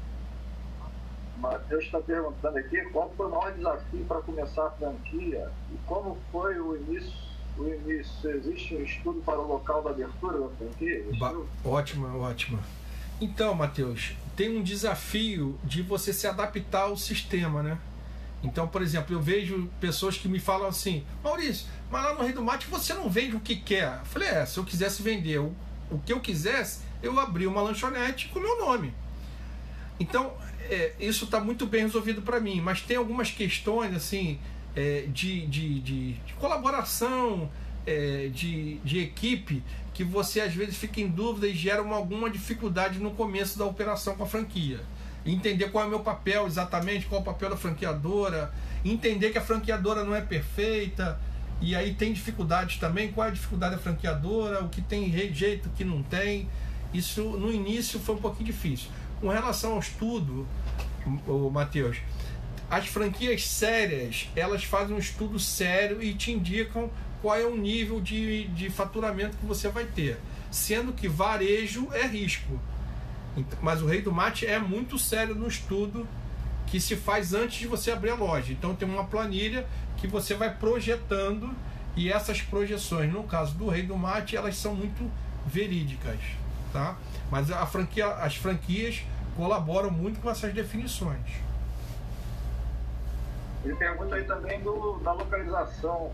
[1.38, 6.16] Matheus está perguntando aqui qual foi o maior desafio para começar a franquia e como
[6.30, 7.12] foi o início.
[7.56, 8.30] O início.
[8.30, 11.04] Existe um estudo para o local da abertura da franquia?
[11.64, 12.58] Ótima, ótima.
[13.20, 17.78] Então, Matheus, tem um desafio de você se adaptar ao sistema, né?
[18.42, 22.32] Então, por exemplo, eu vejo pessoas que me falam assim: Maurício, mas lá no Rei
[22.32, 24.00] do Mate você não vende o que quer.
[24.00, 25.38] Eu falei: é, se eu quisesse vender
[25.90, 28.92] o que eu quisesse, eu abri uma lanchonete com meu nome.
[29.98, 30.32] Então,
[30.70, 34.38] é, isso está muito bem resolvido para mim, mas tem algumas questões assim
[34.74, 37.50] é, de, de, de, de, colaboração,
[37.86, 42.28] é, de, de equipe, que você às vezes fica em dúvida e gera uma, alguma
[42.28, 44.80] dificuldade no começo da operação com a franquia.
[45.24, 48.52] Entender qual é o meu papel exatamente, qual é o papel da franqueadora,
[48.84, 51.18] entender que a franqueadora não é perfeita,
[51.60, 55.68] e aí tem dificuldades também, qual é a dificuldade da franqueadora, o que tem jeito,
[55.68, 56.48] o que não tem.
[56.92, 58.88] Isso no início foi um pouquinho difícil.
[59.20, 60.46] Com relação ao estudo,
[61.26, 61.98] o Matheus,
[62.70, 66.90] as franquias sérias, elas fazem um estudo sério e te indicam
[67.22, 70.18] qual é o nível de, de faturamento que você vai ter.
[70.50, 72.60] Sendo que varejo é risco.
[73.60, 76.06] Mas o Rei do Mate é muito sério no estudo
[76.66, 78.52] que se faz antes de você abrir a loja.
[78.52, 79.66] Então tem uma planilha
[80.04, 81.50] que você vai projetando
[81.96, 85.10] e essas projeções, no caso do Rei do Mate, elas são muito
[85.46, 86.18] verídicas,
[86.74, 86.96] tá?
[87.30, 89.02] Mas a franquia, as franquias
[89.34, 91.42] colaboram muito com essas definições.
[93.64, 96.12] Ele pergunta aí também do, da localização.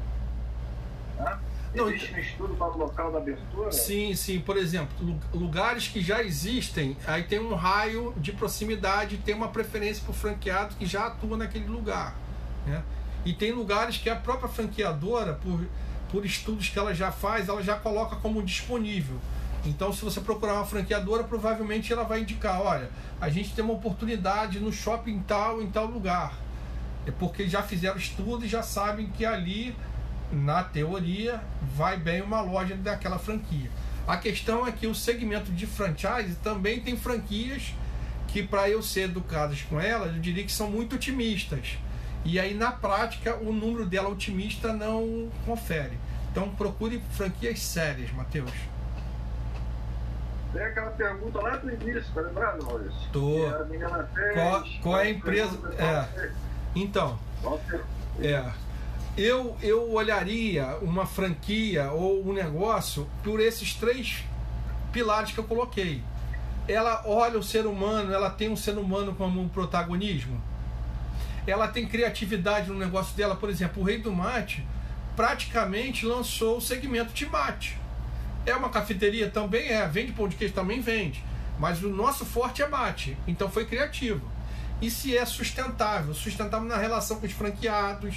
[1.19, 1.39] Né?
[1.75, 3.73] Existe então, um estudo para o local da abertura?
[3.73, 4.39] Sim, sim.
[4.39, 10.05] Por exemplo, lugares que já existem, aí tem um raio de proximidade, tem uma preferência
[10.05, 12.15] para o franqueado que já atua naquele lugar.
[12.67, 12.83] Né?
[13.25, 15.67] E tem lugares que a própria franqueadora, por,
[16.11, 19.17] por estudos que ela já faz, ela já coloca como disponível.
[19.65, 23.75] Então, se você procurar uma franqueadora, provavelmente ela vai indicar: olha, a gente tem uma
[23.75, 26.33] oportunidade no shopping tal, em tal lugar.
[27.07, 29.75] É porque já fizeram estudo e já sabem que ali,
[30.33, 31.41] na teoria,
[31.77, 33.71] vai bem uma loja daquela franquia.
[34.07, 37.75] A questão é que o segmento de franchise também tem franquias
[38.29, 41.79] que, para eu ser educado com elas, eu diria que são muito otimistas
[42.25, 45.99] e aí, na prática, o número dela otimista não confere.
[46.31, 48.53] Então, procure franquias sérias, Matheus.
[50.53, 53.09] Tem aquela pergunta lá do início, tá lembrado, Maurício?
[53.13, 53.65] Tô.
[53.67, 55.59] Menina fez, qual, qual é a empresa?
[55.79, 56.31] É.
[56.75, 57.19] Então.
[58.21, 58.45] É.
[59.17, 64.25] Eu, eu olharia uma franquia ou um negócio por esses três
[64.93, 66.03] pilares que eu coloquei.
[66.69, 70.50] Ela olha o ser humano, ela tem um ser humano como um protagonismo
[71.47, 73.37] ela tem criatividade no negócio dela.
[73.37, 74.67] Por exemplo, o Rei do Mate
[75.17, 77.77] praticamente lançou o segmento de mate.
[78.47, 79.31] É uma cafeteria?
[79.31, 79.87] Também é.
[79.87, 80.55] Vende pão de queijo?
[80.55, 81.23] Também vende.
[81.59, 83.17] Mas o nosso forte é mate.
[83.27, 84.27] Então foi criativo.
[84.81, 86.15] E se é sustentável?
[86.15, 88.17] Sustentável na relação com os franqueados,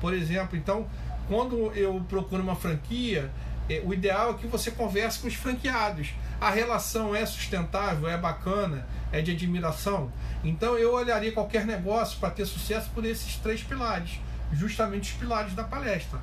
[0.00, 0.56] por exemplo.
[0.56, 0.86] Então,
[1.28, 3.30] quando eu procuro uma franquia,
[3.68, 6.10] é, o ideal é que você converse com os franqueados.
[6.40, 10.10] A relação é sustentável, é bacana, é de admiração.
[10.42, 14.18] Então eu olharia qualquer negócio para ter sucesso por esses três pilares,
[14.52, 16.18] justamente os pilares da palestra.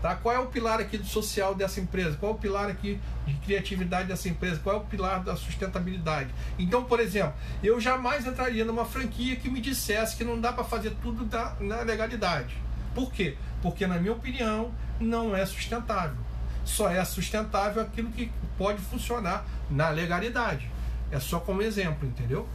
[0.00, 0.14] Tá?
[0.14, 2.16] Qual é o pilar aqui do social dessa empresa?
[2.16, 4.60] Qual é o pilar aqui de criatividade dessa empresa?
[4.62, 6.30] Qual é o pilar da sustentabilidade?
[6.58, 10.64] Então, por exemplo, eu jamais entraria numa franquia que me dissesse que não dá para
[10.64, 12.56] fazer tudo da, na legalidade.
[12.94, 13.36] Por quê?
[13.60, 16.16] Porque, na minha opinião, não é sustentável.
[16.64, 20.70] Só é sustentável aquilo que pode funcionar na legalidade.
[21.10, 22.48] É só como exemplo, entendeu?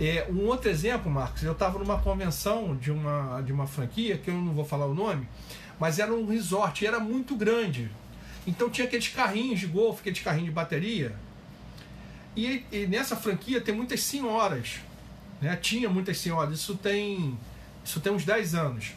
[0.00, 4.30] É, um outro exemplo, Marcos, eu estava numa convenção de uma, de uma franquia, que
[4.30, 5.28] eu não vou falar o nome,
[5.78, 7.90] mas era um resort era muito grande.
[8.46, 11.14] Então tinha aqueles carrinhos de golfe, aqueles carrinhos de bateria.
[12.36, 14.80] E, e nessa franquia tem muitas senhoras.
[15.40, 15.56] Né?
[15.56, 17.36] Tinha muitas senhoras, isso tem,
[17.84, 18.92] isso tem uns 10 anos.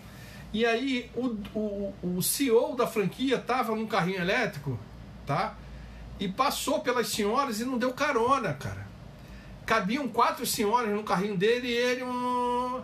[0.53, 4.78] E aí o, o, o CEO da franquia estava num carrinho elétrico,
[5.26, 5.55] tá?
[6.20, 8.91] E passou pelas senhoras e não deu carona, cara.
[9.72, 12.04] Cabiam quatro senhoras no carrinho dele e ele.
[12.04, 12.82] Um...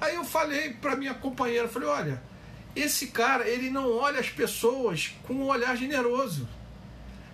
[0.00, 2.22] Aí eu falei para minha companheira, falei, olha,
[2.74, 6.48] esse cara, ele não olha as pessoas com um olhar generoso.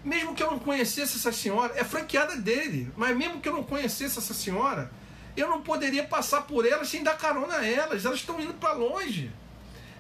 [0.04, 3.62] Mesmo que eu não conhecesse essa senhora, é franqueada dele, mas mesmo que eu não
[3.62, 4.90] conhecesse essa senhora,
[5.36, 8.04] eu não poderia passar por elas sem dar carona a elas.
[8.04, 9.30] Elas estão indo para longe.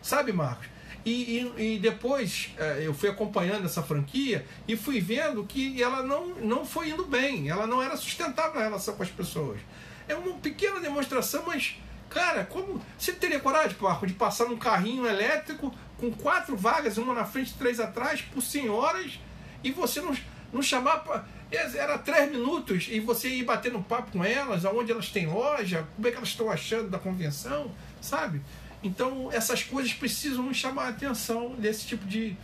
[0.02, 0.66] Sabe, Marcos?
[1.04, 6.02] E, e, e, depois é, eu fui acompanhando essa franquia e fui vendo que ela
[6.02, 9.60] não, não foi indo bem, ela não era sustentável na relação com as pessoas.
[10.06, 11.76] É uma pequena demonstração, mas
[12.08, 17.12] Cara, como você teria coragem, Marco, de passar num carrinho elétrico com quatro vagas, uma
[17.12, 19.20] na frente, três atrás, por senhoras,
[19.62, 20.16] e você não,
[20.52, 24.90] não chamar pra, era três minutos e você ir bater no papo com elas, aonde
[24.90, 27.70] elas têm loja, como é que elas estão achando da convenção,
[28.00, 28.40] sabe?
[28.82, 32.36] Então essas coisas precisam chamar a atenção desse tipo de,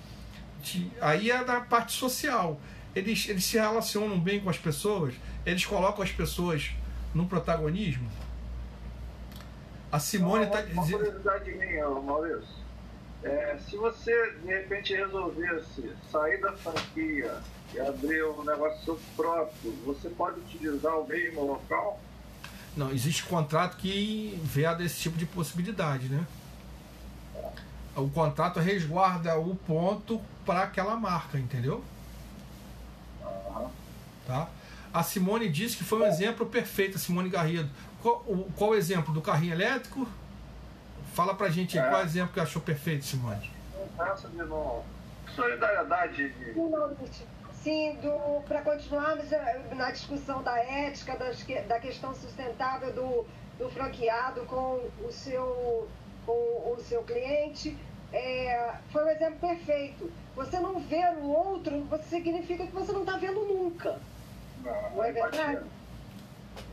[0.62, 0.90] de.
[1.00, 2.60] Aí é da parte social.
[2.94, 5.14] Eles, eles se relacionam bem com as pessoas,
[5.44, 6.70] eles colocam as pessoas
[7.12, 8.08] no protagonismo.
[9.90, 10.80] A Simone está dizendo.
[10.80, 12.64] Uma curiosidade minha, Maurício.
[13.22, 17.40] É, se você de repente resolvesse sair da franquia
[17.72, 22.00] e abrir um negócio próprio, você pode utilizar o mesmo local?
[22.76, 26.26] Não, existe contrato que veda esse tipo de possibilidade, né?
[27.96, 31.84] O contrato resguarda o ponto para aquela marca, entendeu?
[34.26, 34.48] Tá?
[34.92, 37.70] A Simone disse que foi um exemplo perfeito, a Simone Garrido.
[38.02, 40.08] Qual, o, qual o exemplo do carrinho elétrico?
[41.14, 41.88] Fala pra gente aí, é.
[41.88, 43.50] qual o exemplo que achou perfeito, Simone?
[43.98, 46.34] Essa de solidariedade.
[47.64, 47.98] Sim,
[48.46, 53.26] para continuarmos eh, na discussão da ética, das, da questão sustentável do,
[53.58, 55.88] do franqueado com o seu,
[56.26, 57.74] com o seu cliente,
[58.12, 60.12] é, foi um exemplo perfeito.
[60.36, 63.98] Você não ver o outro, significa que você não está vendo nunca.
[64.62, 65.64] Não, não é verdade?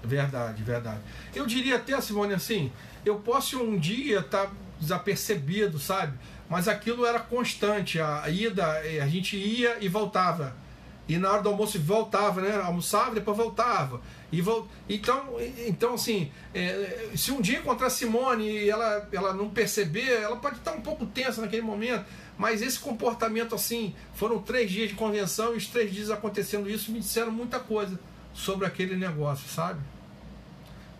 [0.03, 0.99] Verdade, verdade.
[1.33, 2.69] Eu diria até, Simone, assim,
[3.05, 6.19] eu posso um dia estar tá desapercebido, sabe?
[6.49, 7.97] Mas aquilo era constante.
[8.01, 10.59] A ida, eh, a gente ia e voltava.
[11.11, 12.55] E na hora do almoço voltava, né?
[12.63, 13.99] Almoçava e depois voltava.
[14.31, 14.65] E vol...
[14.87, 15.35] então,
[15.67, 20.55] então, assim, é, se um dia encontrar Simone e ela, ela não perceber, ela pode
[20.55, 22.05] estar um pouco tensa naquele momento.
[22.37, 26.93] Mas esse comportamento, assim, foram três dias de convenção e os três dias acontecendo isso
[26.93, 27.99] me disseram muita coisa
[28.33, 29.81] sobre aquele negócio, sabe?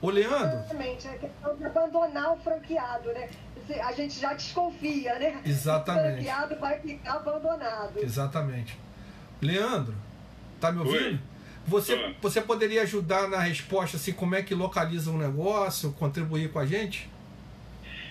[0.02, 0.58] O Leandro.
[0.58, 3.30] Exatamente, é questão de abandonar o franqueado, né?
[3.82, 5.42] A gente já desconfia, né?
[5.46, 6.06] Exatamente.
[6.06, 7.98] O franqueado vai ficar abandonado.
[7.98, 8.78] Exatamente.
[9.42, 9.96] Leandro,
[10.60, 11.14] tá me ouvindo?
[11.14, 11.20] Oi.
[11.68, 16.60] Você, você poderia ajudar na resposta, assim, como é que localiza um negócio, contribuir com
[16.60, 17.08] a gente?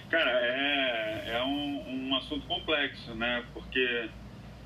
[0.09, 3.45] Cara, é, é um, um assunto complexo, né?
[3.53, 4.09] Porque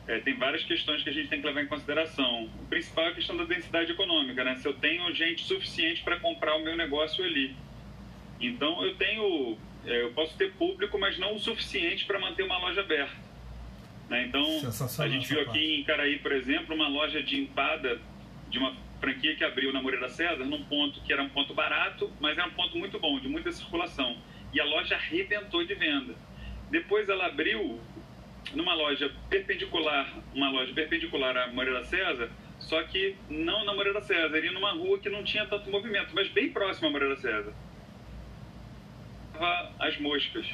[0.07, 2.45] é, tem várias questões que a gente tem que levar em consideração.
[2.63, 4.57] O principal é a questão da densidade econômica, né?
[4.57, 7.57] Se eu tenho gente suficiente para comprar o meu negócio ali.
[8.41, 9.57] Então eu tenho,
[9.87, 13.24] é, eu posso ter público, mas não o suficiente para manter uma loja aberta.
[14.09, 14.27] Né?
[14.27, 14.45] Então
[14.99, 18.01] a gente viu aqui em Caraí, por exemplo, uma loja de empada
[18.49, 22.11] de uma franquia que abriu na Moreira César, num ponto que era um ponto barato,
[22.21, 24.17] mas era um ponto muito bom, de muita circulação.
[24.53, 26.15] E a loja arrebentou de venda.
[26.71, 27.81] Depois ela abriu
[28.55, 34.37] numa loja perpendicular, uma loja perpendicular à Moreira César, só que não na Moreira César,
[34.37, 37.53] iria numa rua que não tinha tanto movimento, mas bem próximo à Moreira César.
[39.79, 40.47] As moscas,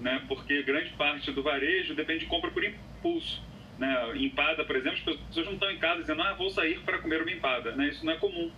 [0.00, 0.24] né?
[0.26, 3.42] Porque grande parte do varejo depende de compra por impulso.
[3.78, 4.16] Né?
[4.16, 7.22] Empada, por exemplo, as pessoas não estão em casa dizendo, ah, vou sair para comer
[7.22, 7.72] uma empada.
[7.72, 7.88] Né?
[7.88, 8.50] Isso não é comum.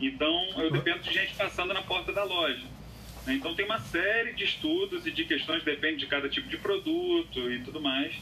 [0.00, 2.66] Então, eu dependo de gente passando na porta da loja.
[3.26, 3.34] Né?
[3.34, 7.50] Então tem uma série de estudos e de questões, depende de cada tipo de produto
[7.50, 8.14] e tudo mais.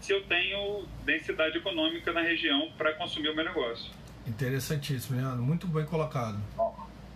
[0.00, 3.90] Se eu tenho densidade econômica na região para consumir o meu negócio.
[4.26, 5.42] Interessantíssimo, Leandro.
[5.42, 6.38] Muito bem colocado.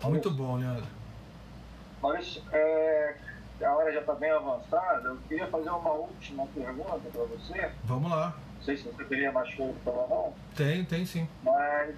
[0.02, 0.86] Muito bom, Leandro.
[2.02, 3.03] Maurício, é,
[3.62, 5.08] a hora já está bem avançada.
[5.08, 7.70] Eu queria fazer uma última pergunta para você.
[7.84, 8.34] Vamos lá.
[8.56, 10.34] Não sei se você teria mais coisa para falar, não.
[10.56, 11.28] Tem, tem sim.
[11.42, 11.94] Mas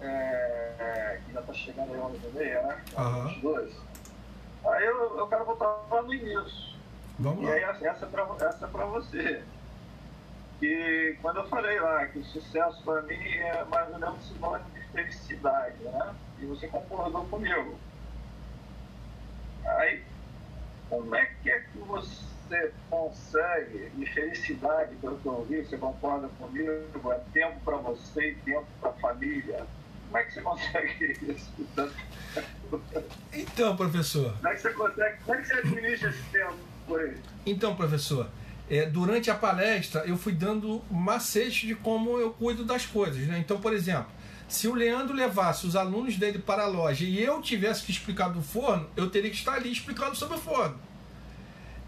[0.00, 2.82] é, que já está chegando aí 11 e meia, né?
[2.96, 3.28] Aham.
[3.28, 3.74] 22.
[4.66, 6.74] Aí eu, eu quero voltar lá no início.
[7.18, 7.52] Vamos E lá.
[7.52, 9.44] aí essa essa é pra, essa é pra você.
[10.58, 14.70] Que quando eu falei lá que o sucesso para mim é mais ou menos sinônimo
[14.70, 16.14] de felicidade, né?
[16.40, 17.76] E você concordou comigo.
[19.64, 20.02] Aí,
[20.88, 26.28] como é que é que você consegue, e felicidade, pelo que eu ouvi, você concorda
[26.38, 29.66] comigo, é tempo para você e tempo para a família.
[30.06, 31.52] Como é que você consegue isso?
[33.32, 34.34] Então, professor.
[34.36, 36.56] Como é que você consegue, como é que você administra esse tempo
[36.86, 37.16] por aí?
[37.46, 38.28] Então, professor,
[38.68, 43.26] é, durante a palestra eu fui dando macete de como eu cuido das coisas.
[43.26, 43.38] Né?
[43.38, 44.06] Então, por exemplo,
[44.54, 48.28] se o Leandro levasse os alunos dele para a loja e eu tivesse que explicar
[48.28, 50.78] do forno, eu teria que estar ali explicando sobre o forno.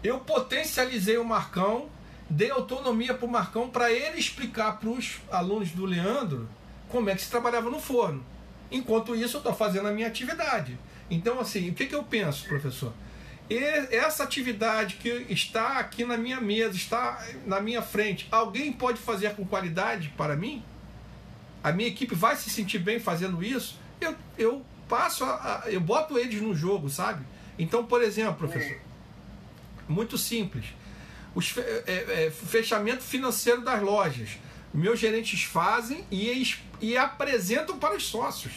[0.03, 1.87] Eu potencializei o Marcão,
[2.29, 6.49] dei autonomia para o Marcão para ele explicar para os alunos do Leandro
[6.89, 8.23] como é que se trabalhava no forno.
[8.69, 10.77] Enquanto isso, eu estou fazendo a minha atividade.
[11.09, 12.91] Então, assim, o que, que eu penso, professor?
[13.49, 18.99] E essa atividade que está aqui na minha mesa, está na minha frente, alguém pode
[18.99, 20.61] fazer com qualidade para mim?
[21.63, 23.79] A minha equipe vai se sentir bem fazendo isso?
[23.99, 27.25] Eu, eu passo, a, a- eu boto eles no jogo, sabe?
[27.59, 28.77] Então, por exemplo, professor,
[29.87, 30.65] muito simples.
[31.35, 34.31] Os fe- é, é, fechamento financeiro das lojas.
[34.73, 38.53] Meus gerentes fazem e, eles- e apresentam para os sócios.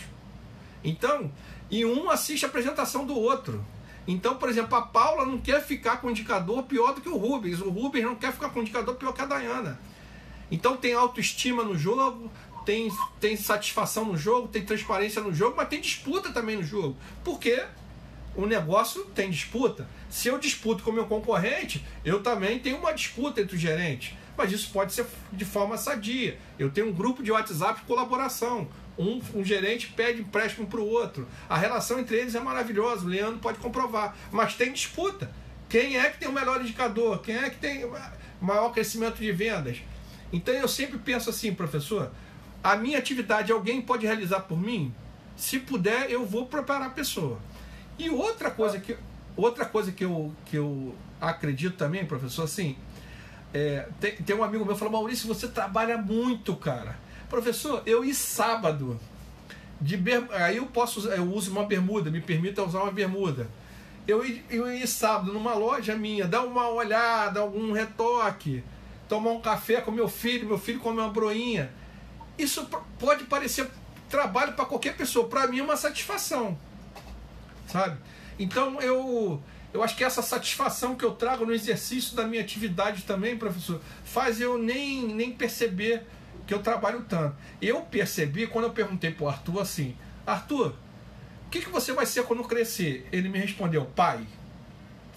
[0.84, 1.30] Então,
[1.70, 3.64] e um assiste a apresentação do outro.
[4.06, 7.60] Então, por exemplo, a Paula não quer ficar com indicador pior do que o Rubens.
[7.60, 9.78] O Rubens não quer ficar com indicador pior que a Dayana.
[10.50, 12.30] Então tem autoestima no jogo,
[12.64, 12.90] tem,
[13.20, 16.96] tem satisfação no jogo, tem transparência no jogo, mas tem disputa também no jogo.
[17.24, 17.62] Porque
[18.34, 19.88] o negócio tem disputa.
[20.08, 24.14] Se eu disputo com meu concorrente, eu também tenho uma disputa entre os gerentes.
[24.36, 26.38] Mas isso pode ser de forma sadia.
[26.58, 28.68] Eu tenho um grupo de WhatsApp de colaboração.
[28.98, 31.26] Um, um gerente pede empréstimo para o outro.
[31.48, 33.04] A relação entre eles é maravilhosa.
[33.04, 34.16] O Leandro pode comprovar.
[34.30, 35.30] Mas tem disputa.
[35.68, 37.20] Quem é que tem o melhor indicador?
[37.20, 37.84] Quem é que tem
[38.40, 39.82] maior crescimento de vendas?
[40.32, 42.10] Então eu sempre penso assim, professor,
[42.62, 44.94] a minha atividade alguém pode realizar por mim?
[45.36, 47.38] Se puder, eu vou preparar a pessoa.
[47.98, 48.96] E outra coisa que,
[49.36, 52.76] outra coisa que, eu, que eu acredito também, professor, assim,
[53.52, 56.98] é, tem, tem um amigo meu que falou, Maurício, você trabalha muito, cara.
[57.28, 58.98] Professor, eu ir sábado,
[59.80, 60.26] de ber...
[60.32, 63.48] aí eu posso eu uso uma bermuda, me permita usar uma bermuda.
[64.06, 68.64] Eu eu sábado numa loja minha, dar uma olhada, algum retoque,
[69.08, 71.70] tomar um café com meu filho, meu filho comer uma broinha.
[72.42, 72.68] Isso
[72.98, 73.68] pode parecer
[74.08, 76.58] trabalho para qualquer pessoa, para mim é uma satisfação
[77.70, 77.96] sabe?
[78.38, 83.02] Então eu eu acho que essa satisfação que eu trago no exercício da minha atividade
[83.02, 86.02] também, professor, faz eu nem, nem perceber
[86.44, 87.36] que eu trabalho tanto.
[87.62, 90.74] Eu percebi quando eu perguntei pro Arthur assim: Arthur,
[91.46, 93.08] o que, que você vai ser quando crescer?
[93.12, 94.26] Ele me respondeu: pai.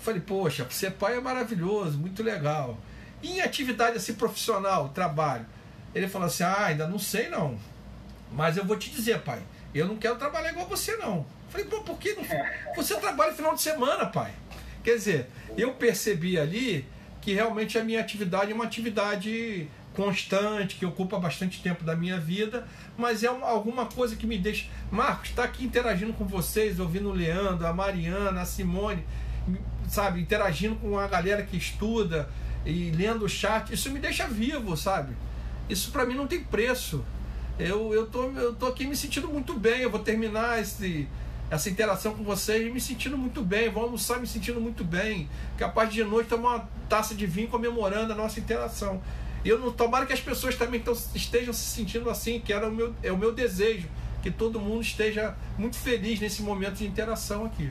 [0.02, 2.78] Falei, poxa, ser pai é maravilhoso, muito legal.
[3.22, 5.46] E em atividade assim profissional, trabalho?
[5.94, 7.58] Ele falou assim: ah, ainda não sei não.
[8.32, 9.42] Mas eu vou te dizer, pai,
[9.74, 11.26] eu não quero trabalhar igual você, não.
[11.50, 12.24] Falei, pô, por que não?
[12.76, 14.32] Você trabalha final de semana, pai.
[14.84, 16.86] Quer dizer, eu percebi ali
[17.22, 22.20] que realmente a minha atividade é uma atividade constante, que ocupa bastante tempo da minha
[22.20, 22.68] vida,
[22.98, 24.66] mas é uma- alguma coisa que me deixa.
[24.92, 29.06] Marcos, está aqui interagindo com vocês, ouvindo o Leandro, a Mariana, a Simone,
[29.88, 32.28] sabe, interagindo com a galera que estuda
[32.66, 35.14] e lendo o chat, isso me deixa vivo, sabe?
[35.70, 37.04] Isso para mim não tem preço.
[37.58, 39.82] Eu, eu, tô, eu tô aqui me sentindo muito bem.
[39.82, 41.08] Eu vou terminar esse,
[41.50, 43.70] essa interação com vocês me sentindo muito bem.
[43.70, 45.30] Vou almoçar me sentindo muito bem.
[45.58, 49.02] Capaz de noite tomar uma taça de vinho comemorando a nossa interação.
[49.46, 52.72] Eu não tomara que as pessoas também tão, estejam se sentindo assim, que era o
[52.72, 53.88] meu, é o meu desejo.
[54.22, 57.70] Que todo mundo esteja muito feliz nesse momento de interação aqui.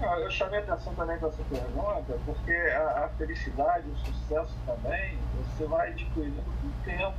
[0.00, 5.66] Eu chamei atenção também para essa pergunta, porque a, a felicidade, o sucesso também, você
[5.66, 7.16] vai adquirindo com o tempo.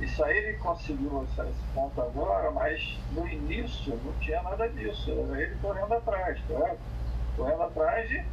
[0.00, 5.10] Isso aí ele conseguiu esse, esse ponto agora, mas no início não tinha nada disso.
[5.10, 6.78] Era ele correndo atrás, correto?
[7.36, 8.24] Correndo atrás e-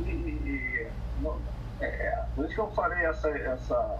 [0.00, 0.90] e-
[1.20, 1.38] não-
[1.80, 3.98] é, por isso que eu falei essa, essa,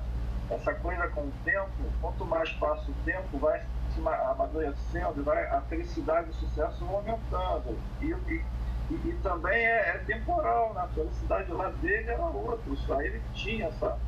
[0.51, 1.68] essa coisa com o tempo,
[2.01, 3.61] quanto mais passa o tempo, vai
[3.92, 7.78] se amadurecendo, vai, a felicidade e o sucesso vão aumentando.
[8.01, 8.45] E, e,
[8.91, 10.82] e também é, é, temporal, né?
[10.82, 13.99] a felicidade lá dele era outra, só ele tinha essa,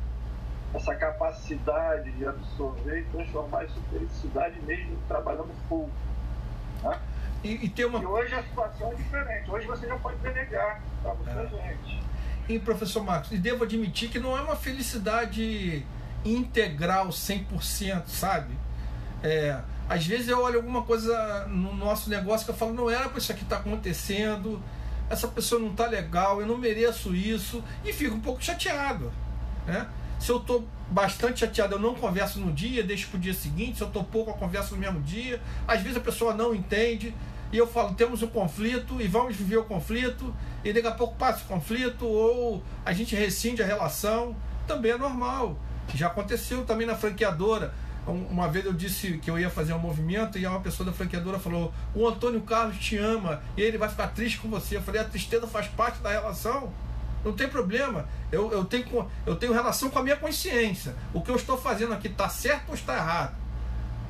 [0.73, 5.89] essa capacidade de absorver e transformar isso em felicidade mesmo trabalhando full.
[6.83, 6.99] Né?
[7.43, 7.99] E, e, tem uma...
[7.99, 11.47] e hoje a situação é diferente, hoje você já pode delegar para muita é.
[11.47, 12.03] gente.
[12.47, 15.85] E professor Marcos, e devo admitir que não é uma felicidade
[16.23, 18.53] integral 100%, sabe?
[19.23, 19.59] É,
[19.89, 23.19] às vezes eu olho alguma coisa no nosso negócio que eu falo, não era para
[23.19, 24.61] isso aqui estar tá acontecendo,
[25.09, 29.11] essa pessoa não está legal, eu não mereço isso, e fico um pouco chateado.
[29.65, 29.87] Né?
[30.19, 33.77] Se eu estou bastante chateado, eu não converso no dia, deixo para o dia seguinte,
[33.77, 35.41] se eu estou pouco, eu converso no mesmo dia.
[35.67, 37.13] Às vezes a pessoa não entende,
[37.51, 41.15] e eu falo, temos um conflito e vamos viver o conflito, e daqui a pouco
[41.15, 44.35] passa o conflito, ou a gente rescinde a relação,
[44.67, 45.57] também é normal.
[45.93, 47.73] Já aconteceu também na franqueadora.
[48.07, 51.37] Uma vez eu disse que eu ia fazer um movimento e uma pessoa da franqueadora
[51.37, 54.77] falou: O Antônio Carlos te ama e ele vai ficar triste com você.
[54.77, 56.71] Eu falei: A tristeza faz parte da relação.
[57.25, 58.07] Não tem problema.
[58.31, 60.95] Eu, eu, tenho, eu tenho relação com a minha consciência.
[61.13, 63.35] O que eu estou fazendo aqui está certo ou está errado?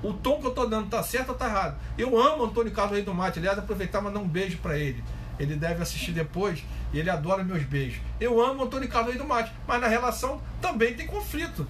[0.04, 1.78] O tom que eu estou dando está certo ou está errado?
[1.98, 3.40] Eu amo Antônio Carlos Rei do Mate.
[3.40, 5.04] Aliás, aproveitar e mandar um beijo para ele.
[5.40, 8.00] Ele deve assistir depois e ele adora meus beijos.
[8.20, 11.68] Eu amo Antônio Carlos Rei do Mate, mas na relação também tem conflito.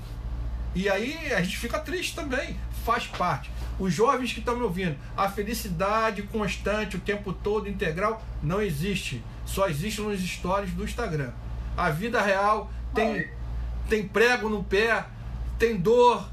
[0.77, 2.55] E aí a gente fica triste também,
[2.85, 3.49] faz parte.
[3.79, 9.23] Os jovens que estão me ouvindo, a felicidade constante o tempo todo, integral, não existe.
[9.43, 11.31] Só existe nos stories do Instagram.
[11.75, 13.27] A vida real tem,
[13.89, 15.03] tem prego no pé,
[15.57, 16.29] tem dor,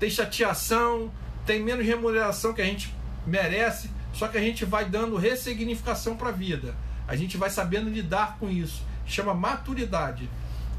[0.00, 1.08] tem chateação,
[1.46, 2.92] tem menos remuneração que a gente
[3.24, 6.74] merece, só que a gente vai dando ressignificação para a vida.
[7.06, 8.82] A gente vai sabendo lidar com isso.
[9.06, 10.28] Chama maturidade.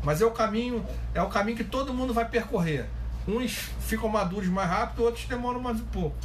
[0.03, 2.89] Mas é o caminho, é o caminho que todo mundo vai percorrer.
[3.27, 6.15] Uns ficam maduros mais rápido, outros demoram mais um pouco.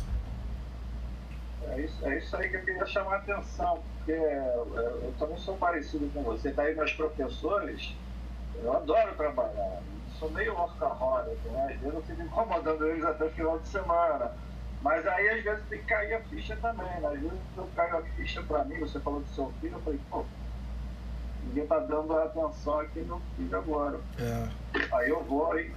[1.69, 5.57] É isso, é isso aí que eu queria chamar a atenção, porque eu também sou
[5.57, 6.51] parecido com você.
[6.51, 7.95] Daí meus professores,
[8.63, 9.81] eu adoro trabalhar.
[10.19, 11.73] Sou meio workaholic, né?
[11.75, 14.33] Às vezes eu fico incomodando eles até o final de semana.
[14.83, 17.09] Mas aí às vezes tem que cair a ficha também, né?
[17.09, 20.01] Às vezes eu caio a ficha para mim, você falou do seu filho, eu falei,
[20.11, 20.25] pô,
[21.45, 24.01] ninguém tá dando atenção aqui no filho agora.
[24.19, 24.49] É.
[24.93, 25.73] Aí eu vou e,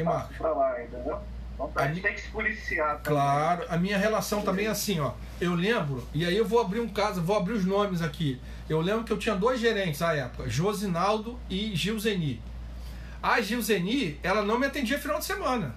[0.00, 0.36] e Marcos?
[0.36, 1.18] pra lá, entendeu?
[1.54, 3.20] Então, a, a gente tem que se policiar também.
[3.20, 5.12] Claro, a minha relação também é assim, ó.
[5.40, 8.40] Eu lembro, e aí eu vou abrir um caso, vou abrir os nomes aqui.
[8.68, 12.40] Eu lembro que eu tinha dois gerentes à época, Josinaldo e Gil Zeni.
[13.22, 15.74] A Gil Zeni, ela não me atendia final de semana.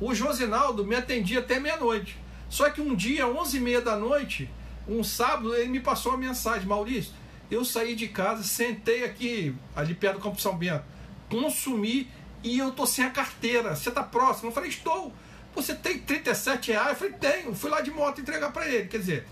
[0.00, 2.16] O Josinaldo me atendia até meia-noite.
[2.48, 4.50] Só que um dia, 11h30 da noite,
[4.88, 7.12] um sábado, ele me passou uma mensagem: Maurício,
[7.50, 10.84] eu saí de casa, sentei aqui, ali perto do Campo São Bento,
[11.28, 12.08] consumi
[12.42, 13.74] e eu tô sem a carteira.
[13.74, 14.48] Você tá próximo?
[14.48, 15.12] Eu falei: Estou.
[15.54, 16.90] Você tem 37 reais?
[16.90, 17.54] Eu falei: Tenho.
[17.54, 18.88] Fui lá de moto entregar para ele.
[18.88, 19.26] Quer dizer,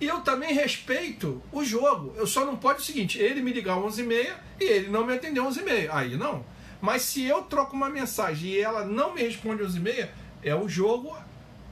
[0.00, 2.12] eu também respeito o jogo.
[2.16, 5.40] Eu só não pode o seguinte: ele me ligar 11h30 e ele não me atender
[5.40, 5.88] 11h30.
[5.90, 6.44] Aí não.
[6.80, 10.54] Mas se eu troco uma mensagem e ela não me responde às e meia, é
[10.54, 11.16] o jogo,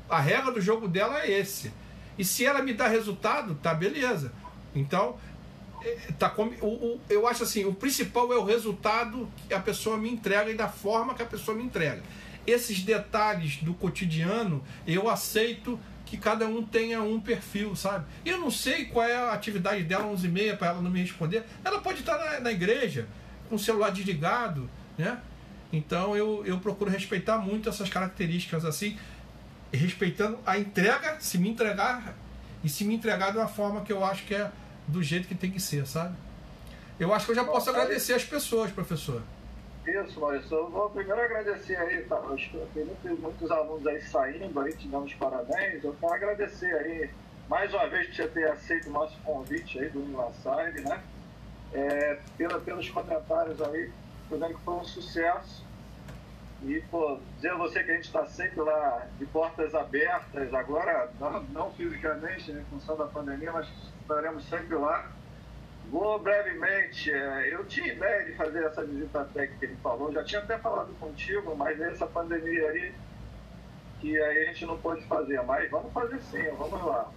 [0.09, 1.73] a regra do jogo dela é esse.
[2.19, 4.33] E se ela me dá resultado, tá beleza.
[4.75, 5.19] Então,
[6.19, 9.97] tá com, o, o, eu acho assim, o principal é o resultado que a pessoa
[9.97, 12.03] me entrega e da forma que a pessoa me entrega.
[12.47, 18.05] Esses detalhes do cotidiano, eu aceito que cada um tenha um perfil, sabe?
[18.25, 21.01] Eu não sei qual é a atividade dela 11 e meia para ela não me
[21.01, 21.45] responder.
[21.65, 23.09] Ela pode estar na, na igreja
[23.49, 24.69] com o celular desligado,
[24.99, 25.19] né?
[25.73, 28.97] Então eu, eu procuro respeitar muito essas características assim,
[29.73, 32.15] respeitando a entrega, se me entregar,
[32.63, 34.51] e se me entregar de uma forma que eu acho que é
[34.87, 36.15] do jeito que tem que ser, sabe?
[36.99, 39.23] Eu acho que eu já posso agradecer as pessoas, professor.
[39.87, 40.57] Isso, Maurício.
[40.57, 42.17] Eu vou primeiro agradecer aí, tá?
[42.73, 45.85] tem muitos, muitos alunos aí saindo aí, te dando os parabéns.
[45.85, 47.11] Eu quero agradecer aí,
[47.49, 51.03] mais uma vez, por você ter aceito o nosso convite aí do Unilassard, né?
[51.73, 53.91] É, pela, pelos comentários aí
[54.31, 55.65] dizendo que foi um sucesso.
[56.63, 61.11] E, pô, dizer a você que a gente está sempre lá de portas abertas, agora,
[61.21, 63.69] não, não fisicamente, né, em função da pandemia, mas
[64.05, 65.11] estaremos sempre lá.
[65.91, 70.25] Vou brevemente, é, eu tinha ideia de fazer essa visita técnica que ele falou, já
[70.25, 72.95] tinha até falado contigo, mas essa pandemia aí,
[74.01, 77.11] que aí a gente não pôde fazer, mas vamos fazer sim, vamos lá.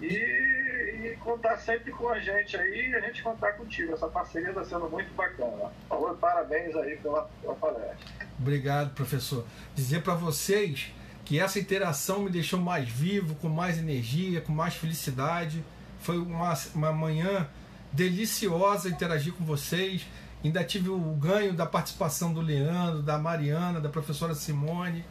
[0.00, 3.92] E, e, contar sempre com a gente aí a gente contar contigo.
[3.92, 5.70] Essa parceria está sendo muito bacana.
[5.88, 7.96] Por parabéns aí pela, pela palestra.
[8.36, 9.46] Obrigado, professor.
[9.76, 10.92] Dizer para vocês
[11.24, 15.64] que essa interação me deixou mais vivo, com mais energia, com mais felicidade.
[16.02, 17.48] Foi uma, uma manhã
[17.92, 20.06] deliciosa interagir com vocês.
[20.44, 25.04] Ainda tive o ganho da participação do Leandro, da Mariana, da professora Simone.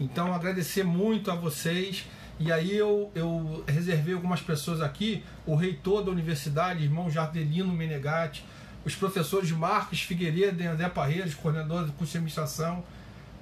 [0.00, 2.06] Então, agradecer muito a vocês.
[2.40, 8.44] E aí eu, eu reservei algumas pessoas aqui, o reitor da universidade, irmão Jardelino Menegatti,
[8.84, 12.84] os professores Marcos Figueiredo e André Parreiras, coordenador do curso de administração,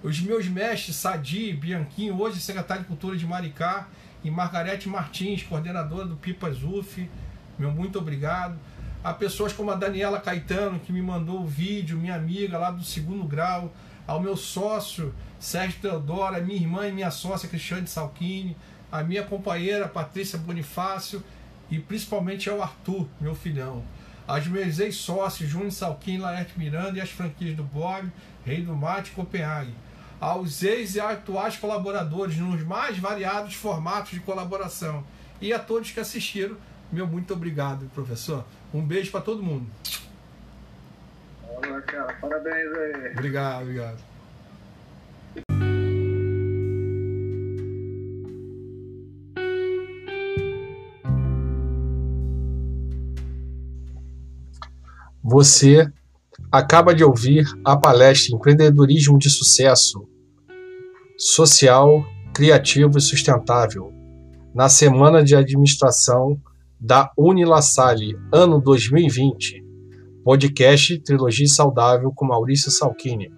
[0.03, 3.87] os meus mestres Sadi, Bianquinho, hoje secretário de Cultura de Maricá,
[4.25, 7.09] e Margarete Martins, coordenadora do Pipas UF,
[7.59, 8.59] meu muito obrigado.
[9.03, 12.83] A pessoas como a Daniela Caetano, que me mandou o vídeo, minha amiga lá do
[12.83, 13.73] segundo grau,
[14.07, 18.57] ao meu sócio Sérgio Teodoro, a minha irmã e minha sócia Cristiane Salchini,
[18.91, 21.23] a minha companheira Patrícia Bonifácio
[21.71, 23.85] e principalmente ao Arthur, meu filhão.
[24.27, 28.11] Aos meus ex-sócios Júnior Salquim, Laerte Miranda e as franquias do Bob,
[28.45, 29.75] Rei do Mate e Copenhague.
[30.21, 35.05] Aos ex e atuais colaboradores nos mais variados formatos de colaboração.
[35.41, 36.57] E a todos que assistiram,
[36.91, 38.45] meu muito obrigado, professor.
[38.73, 39.67] Um beijo para todo mundo.
[41.49, 42.13] Olá, cara.
[42.15, 43.13] Parabéns aí.
[43.13, 43.99] Obrigado, obrigado.
[55.23, 55.93] Você
[56.57, 60.09] acaba de ouvir a palestra Empreendedorismo de Sucesso
[61.19, 62.03] Social,
[62.35, 63.93] Criativo e Sustentável
[64.55, 66.41] na Semana de Administração
[66.81, 69.63] da Unilassalle, ano 2020.
[70.25, 73.31] Podcast Trilogia Saudável com Maurício Salchini.